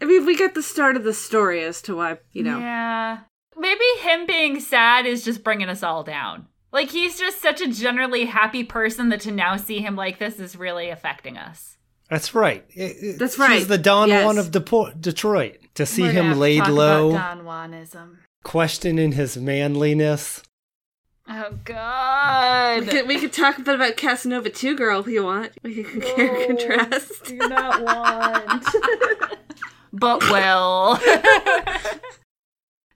I 0.00 0.04
mean, 0.04 0.24
we 0.24 0.36
get 0.36 0.54
the 0.54 0.62
start 0.62 0.96
of 0.96 1.02
the 1.04 1.12
story 1.12 1.64
as 1.64 1.82
to 1.82 1.96
why 1.96 2.18
you 2.32 2.42
know. 2.44 2.58
Yeah. 2.60 3.18
Maybe 3.56 3.84
him 4.00 4.24
being 4.26 4.60
sad 4.60 5.04
is 5.04 5.24
just 5.24 5.42
bringing 5.42 5.68
us 5.68 5.82
all 5.82 6.04
down. 6.04 6.46
Like 6.72 6.90
he's 6.90 7.18
just 7.18 7.42
such 7.42 7.60
a 7.60 7.66
generally 7.68 8.26
happy 8.26 8.62
person 8.62 9.08
that 9.08 9.20
to 9.22 9.32
now 9.32 9.56
see 9.56 9.80
him 9.80 9.96
like 9.96 10.18
this 10.20 10.38
is 10.38 10.54
really 10.56 10.88
affecting 10.90 11.36
us. 11.36 11.76
That's 12.08 12.34
right. 12.34 12.64
It- 12.70 12.96
it- 13.02 13.18
That's 13.18 13.34
He's 13.34 13.40
right. 13.40 13.66
the 13.68 13.78
Don 13.78 14.08
Yes. 14.08 14.24
Juan 14.24 14.38
of 14.38 14.50
Depo- 14.52 14.98
Detroit. 15.00 15.58
To 15.74 15.86
see 15.86 16.02
We're 16.02 16.08
gonna 16.08 16.22
have 16.22 16.26
him 16.26 16.32
to 16.34 16.38
laid 16.40 16.58
talk 16.58 16.66
about 16.68 16.74
low, 16.76 17.12
Don 17.12 17.40
Juanism. 17.44 18.16
questioning 18.44 19.12
his 19.12 19.36
manliness. 19.36 20.42
Oh 21.32 21.50
We 21.50 21.56
God. 21.64 22.88
could, 22.88 23.06
we 23.06 23.20
could 23.20 23.32
talk 23.32 23.56
a 23.56 23.62
bit 23.62 23.76
about 23.76 23.96
Casanova 23.96 24.50
too, 24.50 24.76
girl, 24.76 24.98
if 24.98 25.06
you 25.06 25.22
want. 25.22 25.52
We 25.62 25.84
can 25.84 25.84
compare 26.00 26.34
and 26.34 26.42
oh, 26.42 26.46
contrast. 26.46 27.24
Do 27.24 27.36
not 27.36 27.82
want. 27.82 28.64
but 29.92 30.28
will. 30.28 30.96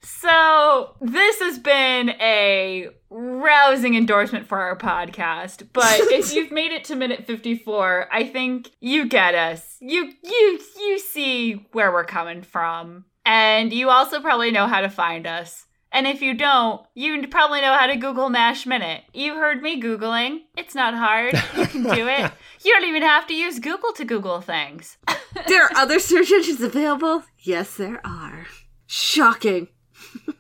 so 0.03 0.97
this 1.01 1.38
has 1.38 1.61
been 1.61 2.11
a 2.20 2.88
rousing 3.09 3.94
endorsement 3.94 4.49
for 4.49 4.59
our 4.59 4.77
podcast. 4.77 5.68
But 5.73 6.01
if 6.01 6.35
you've 6.35 6.51
made 6.51 6.73
it 6.73 6.83
to 6.85 6.97
minute 6.97 7.27
54, 7.27 8.09
I 8.12 8.27
think 8.27 8.73
you 8.81 9.09
get 9.09 9.37
us. 9.37 9.77
You 9.81 10.11
you 10.25 10.61
you 10.81 10.99
see 10.99 11.66
where 11.70 11.92
we're 11.92 12.05
coming 12.05 12.42
from. 12.42 13.05
And 13.25 13.73
you 13.73 13.90
also 13.90 14.20
probably 14.20 14.51
know 14.51 14.66
how 14.66 14.81
to 14.81 14.90
find 14.90 15.25
us. 15.25 15.66
And 15.94 16.09
if 16.09 16.20
you 16.20 16.35
don't, 16.35 16.85
you 16.94 17.24
probably 17.28 17.61
know 17.61 17.72
how 17.72 17.87
to 17.87 17.94
Google 17.94 18.28
MASH 18.28 18.66
Minute. 18.66 19.04
You 19.14 19.35
heard 19.35 19.62
me 19.62 19.80
Googling. 19.80 20.40
It's 20.57 20.74
not 20.74 20.92
hard. 20.92 21.35
You 21.57 21.66
can 21.66 21.83
do 21.85 22.09
it. 22.09 22.33
You 22.64 22.72
don't 22.72 22.88
even 22.88 23.02
have 23.02 23.26
to 23.26 23.35
use 23.35 23.59
Google 23.59 23.92
to 23.92 24.07
Google 24.07 24.40
things. 24.40 24.96
there 25.48 25.64
are 25.64 25.76
other 25.76 25.98
search 25.98 26.33
engines 26.33 26.62
available? 26.62 27.22
Yes, 27.40 27.76
there 27.76 28.00
are. 28.07 28.46
Shocking. 28.87 29.68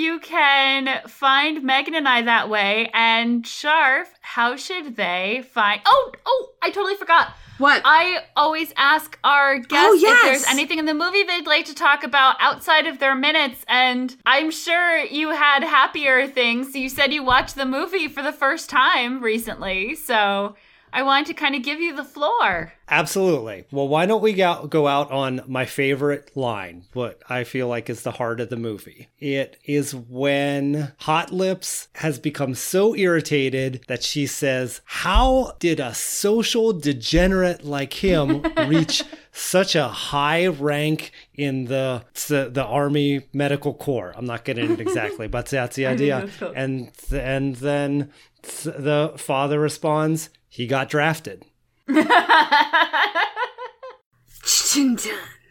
You 0.00 0.18
can 0.18 1.06
find 1.08 1.62
Megan 1.62 1.94
and 1.94 2.08
I 2.08 2.22
that 2.22 2.48
way. 2.48 2.90
And 2.94 3.46
Sharf, 3.46 4.08
how 4.22 4.56
should 4.56 4.96
they 4.96 5.44
find? 5.52 5.82
Oh, 5.84 6.12
oh, 6.24 6.48
I 6.62 6.70
totally 6.70 6.94
forgot. 6.94 7.34
What? 7.58 7.82
I 7.84 8.22
always 8.34 8.72
ask 8.78 9.18
our 9.22 9.56
oh, 9.56 9.58
guests 9.58 10.02
Oh, 10.02 10.10
if 10.10 10.22
there's 10.22 10.46
anything 10.46 10.78
in 10.78 10.86
the 10.86 10.94
movie 10.94 11.22
they'd 11.24 11.46
like 11.46 11.66
to 11.66 11.74
talk 11.74 12.02
about 12.02 12.36
outside 12.40 12.86
of 12.86 12.98
their 12.98 13.14
minutes. 13.14 13.62
And 13.68 14.16
I'm 14.24 14.50
sure 14.50 15.00
you 15.04 15.32
had 15.32 15.62
happier 15.62 16.26
things. 16.26 16.74
You 16.74 16.88
said 16.88 17.12
you 17.12 17.22
watched 17.22 17.56
the 17.56 17.66
movie 17.66 18.08
for 18.08 18.22
the 18.22 18.32
first 18.32 18.70
time 18.70 19.22
recently. 19.22 19.94
So 19.96 20.56
I 20.92 21.02
wanted 21.02 21.26
to 21.26 21.34
kind 21.34 21.54
of 21.54 21.62
give 21.62 21.80
you 21.80 21.94
the 21.94 22.04
floor. 22.04 22.72
Absolutely. 22.88 23.64
Well, 23.70 23.86
why 23.86 24.06
don't 24.06 24.22
we 24.22 24.32
go, 24.32 24.66
go 24.66 24.88
out 24.88 25.10
on 25.12 25.42
my 25.46 25.64
favorite 25.64 26.36
line, 26.36 26.84
what 26.92 27.20
I 27.28 27.44
feel 27.44 27.68
like 27.68 27.88
is 27.88 28.02
the 28.02 28.10
heart 28.12 28.40
of 28.40 28.50
the 28.50 28.56
movie? 28.56 29.08
It 29.18 29.58
is 29.64 29.94
when 29.94 30.92
Hot 31.00 31.32
Lips 31.32 31.88
has 31.94 32.18
become 32.18 32.54
so 32.54 32.96
irritated 32.96 33.84
that 33.86 34.02
she 34.02 34.26
says, 34.26 34.80
How 34.84 35.56
did 35.60 35.78
a 35.78 35.94
social 35.94 36.72
degenerate 36.72 37.64
like 37.64 37.92
him 37.92 38.42
reach 38.66 39.04
such 39.32 39.76
a 39.76 39.86
high 39.86 40.48
rank 40.48 41.12
in 41.34 41.66
the 41.66 42.02
the, 42.28 42.50
the 42.52 42.64
army 42.64 43.28
medical 43.32 43.72
corps? 43.72 44.12
I'm 44.16 44.24
not 44.26 44.44
getting 44.44 44.72
it 44.72 44.80
exactly, 44.80 45.28
but 45.28 45.46
that's 45.46 45.76
the 45.76 45.86
idea. 45.94 46.28
And 46.56 46.90
and 47.12 47.54
then 47.56 48.10
the 48.42 49.12
father 49.16 49.58
responds, 49.60 50.30
He 50.48 50.66
got 50.66 50.88
drafted. 50.88 51.44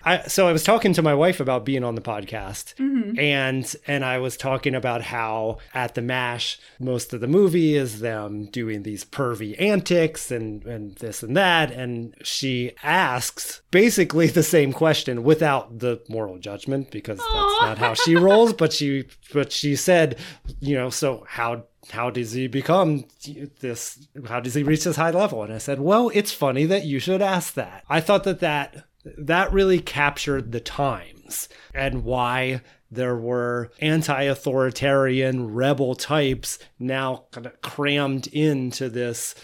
I, 0.05 0.23
so 0.27 0.47
I 0.47 0.53
was 0.53 0.63
talking 0.63 0.93
to 0.93 1.01
my 1.01 1.13
wife 1.13 1.41
about 1.41 1.65
being 1.65 1.83
on 1.83 1.95
the 1.95 2.01
podcast, 2.01 2.73
Mm-hmm. 2.75 3.19
and 3.19 3.75
and 3.85 4.05
I 4.05 4.17
was 4.19 4.37
talking 4.37 4.73
about 4.73 5.01
how 5.01 5.57
at 5.73 5.93
the 5.93 6.01
Mash 6.01 6.57
most 6.79 7.13
of 7.13 7.19
the 7.19 7.27
movie 7.27 7.75
is 7.75 7.99
them 7.99 8.45
doing 8.45 8.83
these 8.83 9.03
pervy 9.03 9.59
antics 9.61 10.31
and 10.31 10.63
and 10.65 10.95
this 10.97 11.21
and 11.21 11.35
that, 11.35 11.71
and 11.71 12.15
she 12.23 12.71
asks 12.81 13.61
basically 13.71 14.27
the 14.27 14.41
same 14.43 14.71
question 14.71 15.21
without 15.23 15.79
the 15.79 16.01
moral 16.07 16.39
judgment 16.39 16.91
because 16.91 17.17
that's 17.17 17.61
not 17.61 17.77
how 17.77 17.93
she 17.93 18.15
rolls. 18.15 18.53
But 18.53 18.71
she 18.71 19.05
but 19.33 19.51
she 19.51 19.75
said, 19.75 20.17
you 20.61 20.75
know, 20.75 20.89
so 20.89 21.25
how 21.27 21.65
how 21.91 22.09
does 22.09 22.33
he 22.33 22.47
become 22.47 23.05
this 23.59 24.07
how 24.27 24.39
does 24.39 24.53
he 24.53 24.63
reach 24.63 24.83
this 24.83 24.95
high 24.95 25.11
level 25.11 25.43
and 25.43 25.53
i 25.53 25.57
said 25.57 25.79
well 25.79 26.11
it's 26.13 26.31
funny 26.31 26.65
that 26.65 26.85
you 26.85 26.99
should 26.99 27.21
ask 27.21 27.53
that 27.53 27.83
i 27.89 27.99
thought 27.99 28.23
that 28.23 28.39
that 28.39 28.85
that 29.17 29.51
really 29.53 29.79
captured 29.79 30.51
the 30.51 30.59
times 30.59 31.47
and 31.73 32.03
why 32.03 32.61
there 32.91 33.15
were 33.15 33.71
anti-authoritarian 33.79 35.53
rebel 35.53 35.95
types 35.95 36.59
now 36.79 37.23
kind 37.31 37.45
of 37.45 37.61
crammed 37.61 38.27
into 38.27 38.89
this 38.89 39.35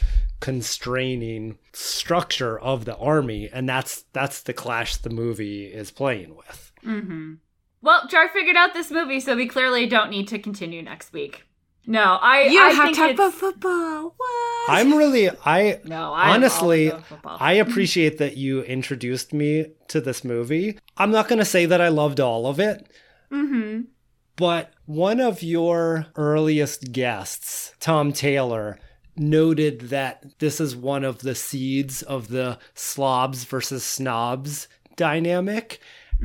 constraining 0.42 1.58
structure 1.72 2.60
of 2.60 2.86
the 2.86 2.98
army 2.98 3.50
and 3.54 3.70
that's 3.70 4.04
that's 4.14 4.42
the 4.42 4.54
clash 4.54 4.98
the 4.98 5.10
movie 5.10 5.66
is 5.66 5.90
playing 5.90 6.36
with 6.36 6.66
Mm-hmm. 6.86 7.34
Well, 7.82 8.08
Jar 8.08 8.30
figured 8.30 8.56
out 8.56 8.74
this 8.74 8.92
movie, 8.92 9.20
so 9.20 9.36
we 9.36 9.48
clearly 9.48 9.86
don't 9.86 10.10
need 10.10 10.28
to 10.30 10.40
continue 10.40 10.82
next 10.82 11.14
week. 11.14 11.44
No, 11.88 12.18
I. 12.22 12.44
You 12.44 12.62
I 12.62 12.70
have 12.70 12.84
think 12.86 12.96
to 12.96 13.02
talk 13.02 13.12
about 13.12 13.34
football. 13.34 14.14
What? 14.18 14.32
i'm 14.68 14.96
really 14.96 15.30
i 15.46 15.80
No, 15.84 16.12
I'm 16.12 16.32
honestly 16.38 16.92
i 17.26 17.54
appreciate 17.54 18.18
that 18.18 18.36
you 18.36 18.64
introduced 18.64 19.32
me 19.32 19.68
to 19.90 20.02
this 20.02 20.24
movie 20.24 20.80
i'm 20.98 21.12
not 21.12 21.28
going 21.28 21.38
to 21.38 21.46
say 21.46 21.68
that 21.68 21.82
i 21.82 21.88
loved 21.90 22.20
all 22.20 22.48
of 22.48 22.60
it 22.60 22.88
Mm-hmm. 23.32 23.82
but 24.38 24.74
one 24.88 25.20
of 25.20 25.44
your 25.44 26.08
earliest 26.16 26.92
guests 26.92 27.74
tom 27.80 28.12
taylor 28.12 28.80
noted 29.16 29.82
that 29.90 30.40
this 30.40 30.60
is 30.60 30.76
one 30.76 31.04
of 31.04 31.20
the 31.20 31.36
seeds 31.36 32.02
of 32.02 32.30
the 32.30 32.58
slobs 32.74 33.44
versus 33.44 33.84
snobs 33.84 34.68
dynamic 34.96 35.80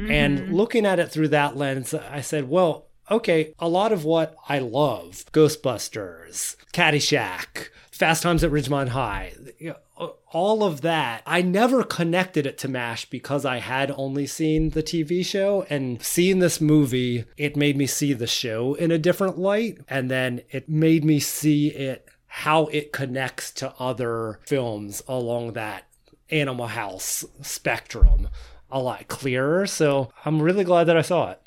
and 0.08 0.54
looking 0.54 0.86
at 0.86 0.98
it 0.98 1.10
through 1.10 1.28
that 1.28 1.56
lens 1.58 1.92
i 1.92 2.20
said 2.22 2.48
well 2.48 2.86
okay 3.10 3.52
a 3.58 3.68
lot 3.68 3.92
of 3.92 4.04
what 4.04 4.36
i 4.48 4.58
love 4.58 5.24
ghostbusters 5.32 6.56
caddyshack 6.72 7.68
fast 7.90 8.22
times 8.22 8.44
at 8.44 8.50
ridgemont 8.50 8.88
high 8.88 9.32
you 9.58 9.74
know, 9.98 10.14
all 10.32 10.62
of 10.62 10.80
that 10.82 11.22
i 11.26 11.42
never 11.42 11.82
connected 11.82 12.46
it 12.46 12.56
to 12.56 12.68
mash 12.68 13.04
because 13.06 13.44
i 13.44 13.58
had 13.58 13.90
only 13.96 14.26
seen 14.26 14.70
the 14.70 14.82
tv 14.82 15.24
show 15.26 15.66
and 15.68 16.00
seeing 16.02 16.38
this 16.38 16.60
movie 16.60 17.24
it 17.36 17.56
made 17.56 17.76
me 17.76 17.86
see 17.86 18.12
the 18.12 18.26
show 18.26 18.74
in 18.74 18.90
a 18.90 18.98
different 18.98 19.38
light 19.38 19.78
and 19.88 20.10
then 20.10 20.40
it 20.50 20.68
made 20.68 21.04
me 21.04 21.18
see 21.18 21.68
it 21.68 22.06
how 22.26 22.66
it 22.66 22.92
connects 22.92 23.50
to 23.50 23.74
other 23.80 24.38
films 24.46 25.02
along 25.08 25.52
that 25.52 25.84
animal 26.30 26.68
house 26.68 27.24
spectrum 27.42 28.28
a 28.70 28.78
lot 28.78 29.08
clearer 29.08 29.66
so 29.66 30.12
i'm 30.24 30.40
really 30.40 30.62
glad 30.62 30.84
that 30.84 30.96
i 30.96 31.02
saw 31.02 31.32
it 31.32 31.40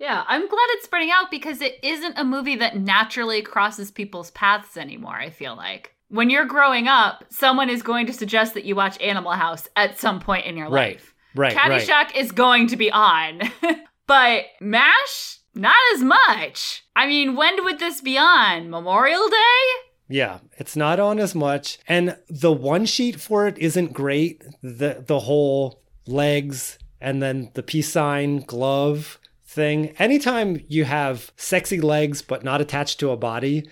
Yeah, 0.00 0.24
I'm 0.26 0.48
glad 0.48 0.66
it's 0.70 0.84
spreading 0.86 1.10
out 1.12 1.30
because 1.30 1.60
it 1.60 1.78
isn't 1.82 2.18
a 2.18 2.24
movie 2.24 2.56
that 2.56 2.78
naturally 2.78 3.42
crosses 3.42 3.90
people's 3.90 4.30
paths 4.30 4.78
anymore, 4.78 5.14
I 5.14 5.28
feel 5.28 5.54
like. 5.54 5.94
When 6.08 6.30
you're 6.30 6.46
growing 6.46 6.88
up, 6.88 7.24
someone 7.28 7.68
is 7.68 7.82
going 7.82 8.06
to 8.06 8.12
suggest 8.14 8.54
that 8.54 8.64
you 8.64 8.74
watch 8.74 8.98
Animal 9.00 9.32
House 9.32 9.68
at 9.76 9.98
some 9.98 10.18
point 10.18 10.46
in 10.46 10.56
your 10.56 10.70
Right. 10.70 10.94
life. 10.94 11.14
Right, 11.36 11.54
right. 11.54 11.82
Caddyshack 11.86 12.16
is 12.16 12.32
going 12.32 12.66
to 12.68 12.76
be 12.76 12.90
on. 12.90 13.42
but 14.06 14.46
MASH, 14.60 15.38
not 15.54 15.76
as 15.94 16.02
much. 16.02 16.82
I 16.96 17.06
mean, 17.06 17.36
when 17.36 17.62
would 17.62 17.78
this 17.78 18.00
be 18.00 18.16
on? 18.16 18.70
Memorial 18.70 19.28
Day? 19.28 19.90
Yeah, 20.08 20.38
it's 20.56 20.74
not 20.74 20.98
on 20.98 21.20
as 21.20 21.34
much. 21.36 21.78
And 21.86 22.16
the 22.28 22.50
one 22.52 22.86
sheet 22.86 23.20
for 23.20 23.46
it 23.46 23.56
isn't 23.58 23.92
great. 23.92 24.42
The 24.62 25.04
the 25.06 25.20
whole 25.20 25.82
legs 26.06 26.78
and 27.00 27.22
then 27.22 27.50
the 27.54 27.62
peace 27.62 27.92
sign 27.92 28.38
glove 28.38 29.19
thing. 29.50 29.88
Anytime 29.98 30.64
you 30.68 30.84
have 30.84 31.32
sexy 31.36 31.80
legs 31.80 32.22
but 32.22 32.44
not 32.44 32.60
attached 32.60 33.00
to 33.00 33.10
a 33.10 33.16
body, 33.16 33.68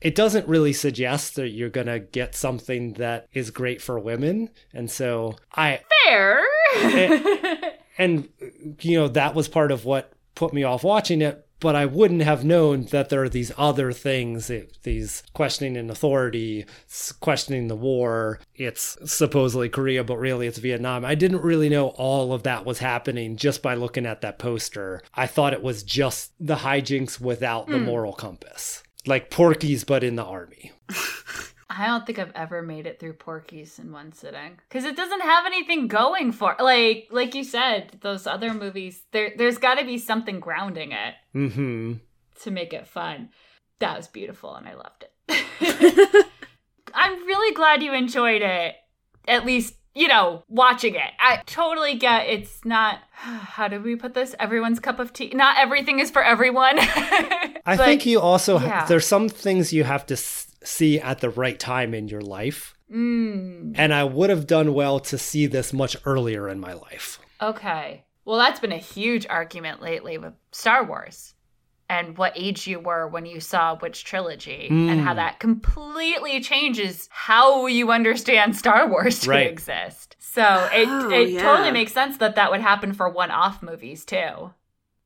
it 0.00 0.14
doesn't 0.14 0.48
really 0.48 0.72
suggest 0.72 1.36
that 1.36 1.50
you're 1.50 1.70
going 1.70 1.86
to 1.86 1.98
get 1.98 2.34
something 2.34 2.94
that 2.94 3.28
is 3.32 3.50
great 3.50 3.82
for 3.82 3.98
women. 3.98 4.50
And 4.72 4.90
so 4.90 5.36
I 5.54 5.80
Fair. 6.04 6.40
Eh, 6.76 7.72
and 7.98 8.28
you 8.80 8.98
know 8.98 9.08
that 9.08 9.34
was 9.34 9.48
part 9.48 9.72
of 9.72 9.84
what 9.84 10.12
put 10.34 10.52
me 10.52 10.62
off 10.62 10.84
watching 10.84 11.20
it 11.20 11.47
but 11.60 11.74
i 11.76 11.84
wouldn't 11.84 12.22
have 12.22 12.44
known 12.44 12.84
that 12.86 13.08
there 13.08 13.22
are 13.22 13.28
these 13.28 13.52
other 13.56 13.92
things 13.92 14.50
it- 14.50 14.78
these 14.82 15.22
questioning 15.32 15.76
in 15.76 15.90
authority 15.90 16.64
questioning 17.20 17.68
the 17.68 17.76
war. 17.76 18.40
It's 18.54 18.96
supposedly 19.04 19.68
korea 19.68 20.04
but 20.04 20.16
really 20.16 20.46
it's 20.46 20.58
vietnam. 20.58 21.04
I 21.04 21.14
didn't 21.14 21.42
really 21.42 21.68
know 21.68 21.88
all 21.88 22.32
of 22.32 22.42
that 22.44 22.64
was 22.64 22.78
happening 22.78 23.36
just 23.36 23.62
by 23.62 23.74
looking 23.74 24.06
at 24.06 24.20
that 24.22 24.38
poster. 24.38 25.02
I 25.14 25.26
thought 25.26 25.52
it 25.52 25.62
was 25.62 25.82
just 25.82 26.32
the 26.40 26.56
hijinks 26.56 27.20
without 27.20 27.66
the 27.66 27.78
hmm. 27.78 27.84
moral 27.84 28.12
compass. 28.12 28.82
Like 29.06 29.30
porky's 29.30 29.84
but 29.84 30.02
in 30.04 30.16
the 30.16 30.24
army 30.24 30.72
I 31.70 31.86
don't 31.86 32.06
think 32.06 32.18
I've 32.18 32.32
ever 32.34 32.62
made 32.62 32.86
it 32.86 32.98
through 32.98 33.12
Porky's 33.14 33.78
in 33.78 33.92
one 33.92 34.12
sitting 34.12 34.58
because 34.68 34.84
it 34.84 34.96
doesn't 34.96 35.20
have 35.22 35.44
anything 35.46 35.86
going 35.86 36.32
for 36.32 36.56
like 36.58 37.08
like 37.10 37.34
you 37.34 37.44
said 37.44 37.98
those 38.00 38.26
other 38.26 38.54
movies 38.54 39.02
there 39.12 39.32
there's 39.36 39.58
got 39.58 39.74
to 39.78 39.84
be 39.84 39.98
something 39.98 40.40
grounding 40.40 40.92
it 40.92 41.14
mm-hmm 41.34 41.94
to 42.42 42.50
make 42.52 42.72
it 42.72 42.86
fun. 42.86 43.30
That 43.80 43.96
was 43.96 44.06
beautiful 44.08 44.54
and 44.54 44.66
I 44.68 44.74
loved 44.74 45.04
it. 45.28 46.26
I'm 46.94 47.26
really 47.26 47.54
glad 47.54 47.82
you 47.82 47.92
enjoyed 47.92 48.42
it. 48.42 48.76
At 49.26 49.44
least, 49.44 49.74
you 49.94 50.08
know, 50.08 50.44
watching 50.48 50.94
it. 50.94 51.10
I 51.20 51.42
totally 51.46 51.96
get 51.96 52.28
it's 52.28 52.64
not 52.64 53.00
how 53.12 53.68
do 53.68 53.80
we 53.80 53.96
put 53.96 54.14
this? 54.14 54.34
Everyone's 54.38 54.80
cup 54.80 54.98
of 55.00 55.12
tea. 55.12 55.32
Not 55.34 55.58
everything 55.58 55.98
is 55.98 56.10
for 56.10 56.22
everyone. 56.22 56.76
I 56.80 57.60
But- 57.76 57.78
think 57.78 58.06
you 58.06 58.20
also 58.20 58.58
yeah. 58.60 58.86
there's 58.86 59.06
some 59.06 59.28
things 59.28 59.72
you 59.72 59.84
have 59.84 60.06
to 60.06 60.14
s- 60.14 60.47
see 60.68 61.00
at 61.00 61.20
the 61.20 61.30
right 61.30 61.58
time 61.58 61.94
in 61.94 62.08
your 62.08 62.20
life. 62.20 62.74
Mm, 62.92 63.72
And 63.76 63.92
I 63.92 64.04
would 64.04 64.30
have 64.30 64.46
done 64.46 64.72
well 64.74 64.98
to 65.00 65.18
see 65.18 65.46
this 65.46 65.72
much 65.72 65.96
earlier 66.04 66.48
in 66.48 66.60
my 66.60 66.72
life. 66.74 67.18
okay. 67.40 68.04
Well, 68.24 68.36
that's 68.38 68.60
been 68.60 68.72
a 68.72 68.76
huge 68.78 69.26
argument 69.26 69.80
lately 69.80 70.18
with 70.18 70.34
Star 70.52 70.84
Wars 70.84 71.32
and 71.88 72.18
what 72.18 72.34
age 72.36 72.66
you 72.66 72.78
were 72.78 73.08
when 73.08 73.24
you 73.24 73.40
saw 73.40 73.76
which 73.78 74.04
trilogy 74.04 74.66
and 74.68 75.00
how 75.00 75.12
Mm. 75.14 75.16
that 75.16 75.40
completely 75.40 76.40
changes 76.42 77.08
how 77.10 77.64
you 77.66 77.90
understand 77.90 78.54
Star 78.54 78.86
Wars 78.86 79.20
to 79.20 79.30
Right. 79.30 79.46
exist. 79.48 80.16
So 80.18 80.68
it, 80.70 80.88
Oh, 80.90 81.10
it 81.10 81.30
yeah. 81.30 81.40
totally 81.40 81.70
makes 81.70 81.92
sense 81.92 82.18
that 82.18 82.34
that 82.36 82.50
would 82.50 82.60
happen 82.60 82.92
for 82.92 83.08
one 83.08 83.30
off 83.30 83.62
movies 83.62 84.04
too. 84.04 84.52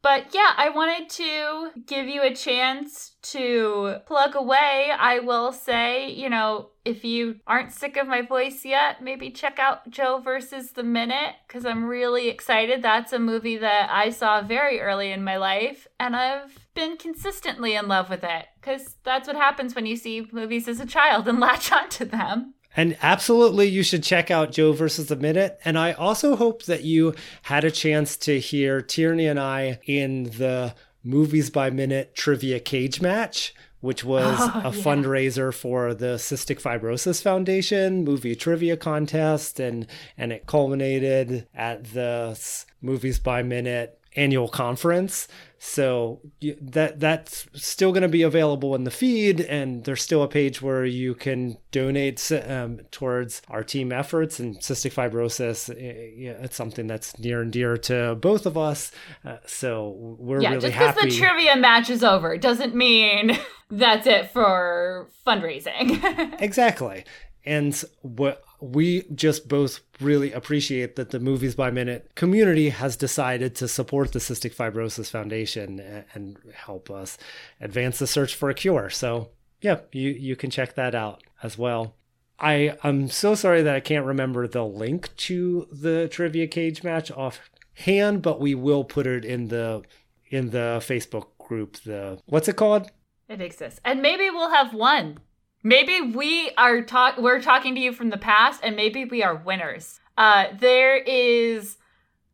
But 0.03 0.35
yeah, 0.35 0.53
I 0.57 0.69
wanted 0.69 1.09
to 1.11 1.71
give 1.87 2.09
you 2.09 2.23
a 2.23 2.35
chance 2.35 3.13
to 3.23 3.99
plug 4.05 4.35
away. 4.35 4.91
I 4.99 5.21
will 5.21 5.53
say, 5.53 6.11
you 6.11 6.29
know, 6.29 6.71
if 6.85 7.05
you 7.05 7.37
aren't 7.47 7.71
sick 7.71 7.97
of 7.97 8.09
my 8.09 8.21
voice 8.23 8.65
yet, 8.65 9.01
maybe 9.01 9.31
check 9.31 9.61
out 9.61 9.89
Joe 9.89 10.19
versus 10.19 10.73
the 10.73 10.83
Minute 10.83 11.37
because 11.47 11.65
I'm 11.65 11.85
really 11.85 12.29
excited. 12.29 12.83
That's 12.83 13.13
a 13.13 13.21
movie 13.21 13.59
that 13.59 13.91
I 13.93 14.11
saw 14.11 14.43
very 14.43 14.81
early 14.81 15.13
in 15.13 15.23
my 15.23 15.37
life 15.37 15.87
and 16.01 16.17
I've 16.17 16.59
been 16.75 16.97
consistently 16.97 17.77
in 17.77 17.87
love 17.87 18.11
with 18.11 18.25
it 18.25 18.47
because 18.61 18.97
that's 19.05 19.29
what 19.29 19.37
happens 19.37 19.77
when 19.77 19.87
you 19.87 19.97
see 19.97 20.27
movies 20.33 20.67
as 20.67 20.81
a 20.81 20.87
child 20.87 21.29
and 21.29 21.39
latch 21.41 21.71
onto 21.71 22.05
them. 22.05 22.55
And 22.77 22.97
absolutely, 23.03 23.69
you 23.69 23.83
should 23.83 24.03
check 24.03 24.31
out 24.31 24.53
Joe 24.53 24.73
versus 24.73 25.07
the 25.09 25.17
Minute. 25.17 25.59
And 25.65 25.79
I 25.79 25.93
also 25.93 26.37
hope 26.37 26.65
that 26.65 26.85
you 26.85 27.15
had 27.43 27.65
a 27.65 27.71
chance 27.71 28.17
to 28.19 28.41
hear 28.41 28.81
Tierney 28.81 29.27
and 29.27 29.39
I 29.39 29.79
in 29.87 30.25
the 30.25 30.75
Movies 31.05 31.51
by 31.51 31.69
Minute 31.71 32.15
trivia 32.15 32.61
cage 32.61 33.01
match, 33.01 33.55
which 33.81 34.05
was 34.05 34.37
Oh, 34.41 34.61
a 34.65 34.75
yeah. 34.75 34.83
fundraiser 34.83 35.53
for 35.53 35.93
the 35.93 36.15
Cystic 36.17 36.63
Fibrosis 36.63 37.23
Foundation 37.23 38.05
movie 38.05 38.35
trivia 38.35 38.77
contest. 38.77 39.61
And, 39.61 39.87
and 40.17 40.33
it 40.33 40.47
culminated 40.47 41.47
at 41.55 41.93
the 41.93 42.39
Movies 42.81 43.19
by 43.19 43.43
Minute 43.43 43.99
annual 44.17 44.49
conference. 44.49 45.29
So 45.65 46.21
that 46.61 46.99
that's 46.99 47.47
still 47.55 47.93
going 47.93 48.03
to 48.03 48.09
be 48.09 48.23
available 48.23 48.75
in 48.75 48.83
the 48.83 48.91
feed, 48.91 49.41
and 49.43 49.85
there's 49.85 50.03
still 50.03 50.25
a 50.25 50.29
page 50.29 50.61
where 50.61 50.85
you 50.85 51.15
can 51.15 51.57
donate 51.71 52.33
um, 52.33 52.81
towards 52.91 53.43
our 53.49 53.63
team 53.63 53.93
efforts. 53.93 54.41
And 54.41 54.57
cystic 54.59 54.93
fibrosis, 54.93 55.71
eh, 55.71 56.35
it's 56.43 56.57
something 56.57 56.89
that's 56.89 57.17
near 57.21 57.43
and 57.43 57.53
dear 57.53 57.77
to 57.77 58.17
both 58.17 58.45
of 58.45 58.59
us. 58.59 58.91
Uh, 59.25 59.37
so 59.47 59.95
we're 60.19 60.43
yeah, 60.43 60.49
really 60.49 60.71
just 60.71 60.79
because 60.79 60.97
the 60.97 61.11
trivia 61.11 61.55
match 61.55 61.91
is 61.91 62.03
over 62.03 62.37
doesn't 62.37 62.75
mean 62.75 63.39
that's 63.71 64.09
it 64.09 64.33
for 64.33 65.11
fundraising. 65.25 66.03
Exactly. 66.41 67.05
And 67.45 67.81
what 68.03 68.43
we 68.63 69.03
just 69.15 69.49
both 69.49 69.81
really 70.01 70.33
appreciate 70.33 70.95
that 70.97 71.11
the 71.11 71.19
Movies 71.19 71.57
by 71.57 71.71
Minute 71.71 72.13
community 72.15 72.69
has 72.69 72.97
decided 72.97 73.57
to 73.57 73.67
support 73.67 74.13
the 74.13 74.21
Cystic 74.21 74.55
Fibrosis 74.55 75.11
Foundation 75.11 76.05
and 76.15 76.39
help 76.55 76.91
us 76.91 77.19
advance 77.61 77.99
the 77.99 78.07
search 78.07 78.35
for 78.37 78.51
a 78.51 78.55
cure. 78.55 78.89
So, 78.89 79.31
yeah, 79.61 79.81
you, 79.91 80.11
you 80.11 80.37
can 80.37 80.51
check 80.51 80.75
that 80.77 80.95
out 80.95 81.25
as 81.43 81.59
well. 81.59 81.97
I 82.39 82.77
I'm 82.83 83.09
so 83.09 83.35
sorry 83.35 83.63
that 83.63 83.75
I 83.75 83.81
can't 83.81 84.07
remember 84.07 84.47
the 84.47 84.65
link 84.65 85.15
to 85.17 85.67
the 85.71 86.09
trivia 86.09 86.47
cage 86.47 86.83
match 86.83 87.11
offhand, 87.11 88.23
but 88.23 88.41
we 88.41 88.55
will 88.55 88.85
put 88.85 89.07
it 89.07 89.25
in 89.25 89.49
the 89.49 89.83
in 90.31 90.51
the 90.51 90.79
Facebook 90.81 91.27
group. 91.39 91.79
The 91.83 92.21
what's 92.27 92.49
it 92.49 92.57
called? 92.57 92.91
it 93.29 93.41
exists, 93.41 93.81
and 93.85 94.03
maybe 94.03 94.29
we'll 94.31 94.51
have 94.51 94.75
one. 94.75 95.19
Maybe 95.65 96.01
we 96.01 96.51
are 96.59 96.83
talk. 96.83 97.19
We're 97.19 97.41
talking 97.41 97.77
to 97.77 97.81
you 97.81 97.93
from 97.93 98.11
the 98.11 98.19
past, 98.19 98.61
and 98.65 98.75
maybe 98.75 99.05
we 99.05 99.23
are 99.23 99.37
winners. 99.37 100.01
Uh, 100.19 100.47
there 100.59 100.97
is 100.97 101.79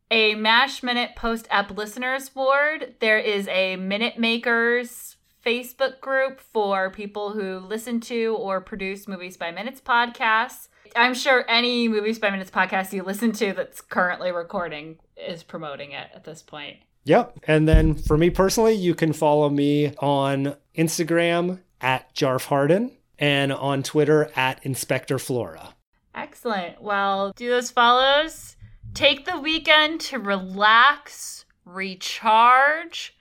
a 0.09 0.33
Mash 0.33 0.81
Minute 0.81 1.11
Post 1.15 1.47
App 1.51 1.69
Listeners 1.77 2.29
Board. 2.29 2.95
There 2.99 3.19
is 3.19 3.47
a 3.49 3.75
Minute 3.75 4.17
Makers 4.17 5.17
Facebook 5.45 6.01
group 6.01 6.39
for 6.39 6.89
people 6.89 7.33
who 7.33 7.59
listen 7.59 7.99
to 8.01 8.35
or 8.39 8.61
produce 8.61 9.07
Movies 9.07 9.37
by 9.37 9.51
Minutes 9.51 9.79
podcasts. 9.79 10.69
I'm 10.95 11.13
sure 11.13 11.45
any 11.47 11.87
Movies 11.87 12.17
by 12.17 12.31
Minutes 12.31 12.49
podcast 12.49 12.93
you 12.93 13.03
listen 13.03 13.31
to 13.33 13.53
that's 13.53 13.79
currently 13.79 14.31
recording 14.31 14.97
is 15.15 15.43
promoting 15.43 15.91
it 15.91 16.07
at 16.15 16.23
this 16.23 16.41
point. 16.41 16.77
Yep. 17.03 17.41
And 17.43 17.67
then 17.67 17.93
for 17.93 18.17
me 18.17 18.31
personally, 18.31 18.73
you 18.73 18.95
can 18.95 19.13
follow 19.13 19.49
me 19.49 19.93
on 19.99 20.55
Instagram 20.75 21.59
at 21.79 22.13
Jarf 22.15 22.45
Harden 22.45 22.91
and 23.19 23.51
on 23.51 23.83
Twitter 23.83 24.31
at 24.35 24.65
Inspector 24.65 25.17
Flora. 25.19 25.75
Excellent. 26.15 26.81
Well, 26.81 27.33
do 27.35 27.53
as 27.53 27.69
follows 27.71 28.55
take 28.93 29.25
the 29.25 29.39
weekend 29.39 30.01
to 30.01 30.17
relax, 30.17 31.45
recharge, 31.65 33.15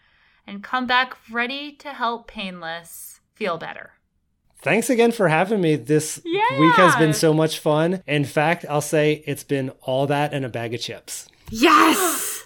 and 0.46 0.62
come 0.62 0.87
back 0.87 1.16
ready 1.30 1.72
to 1.72 1.88
help 1.92 2.26
Painless 2.26 3.20
feel 3.34 3.58
better. 3.58 3.92
Thanks 4.61 4.90
again 4.90 5.12
for 5.12 5.28
having 5.28 5.61
me. 5.61 5.76
This 5.76 6.20
Yeah. 6.24 6.58
week 6.58 6.74
has 6.76 6.96
been 6.96 7.12
so 7.12 7.32
much 7.32 7.58
fun. 7.58 8.02
In 8.06 8.24
fact, 8.24 8.64
I'll 8.68 8.80
say 8.80 9.22
it's 9.26 9.44
been 9.44 9.70
all 9.82 10.07
that 10.09 10.32
and 10.32 10.44
a 10.44 10.49
bag 10.49 10.74
of 10.74 10.80
chips. 10.80 11.28
Yes! 11.51 12.38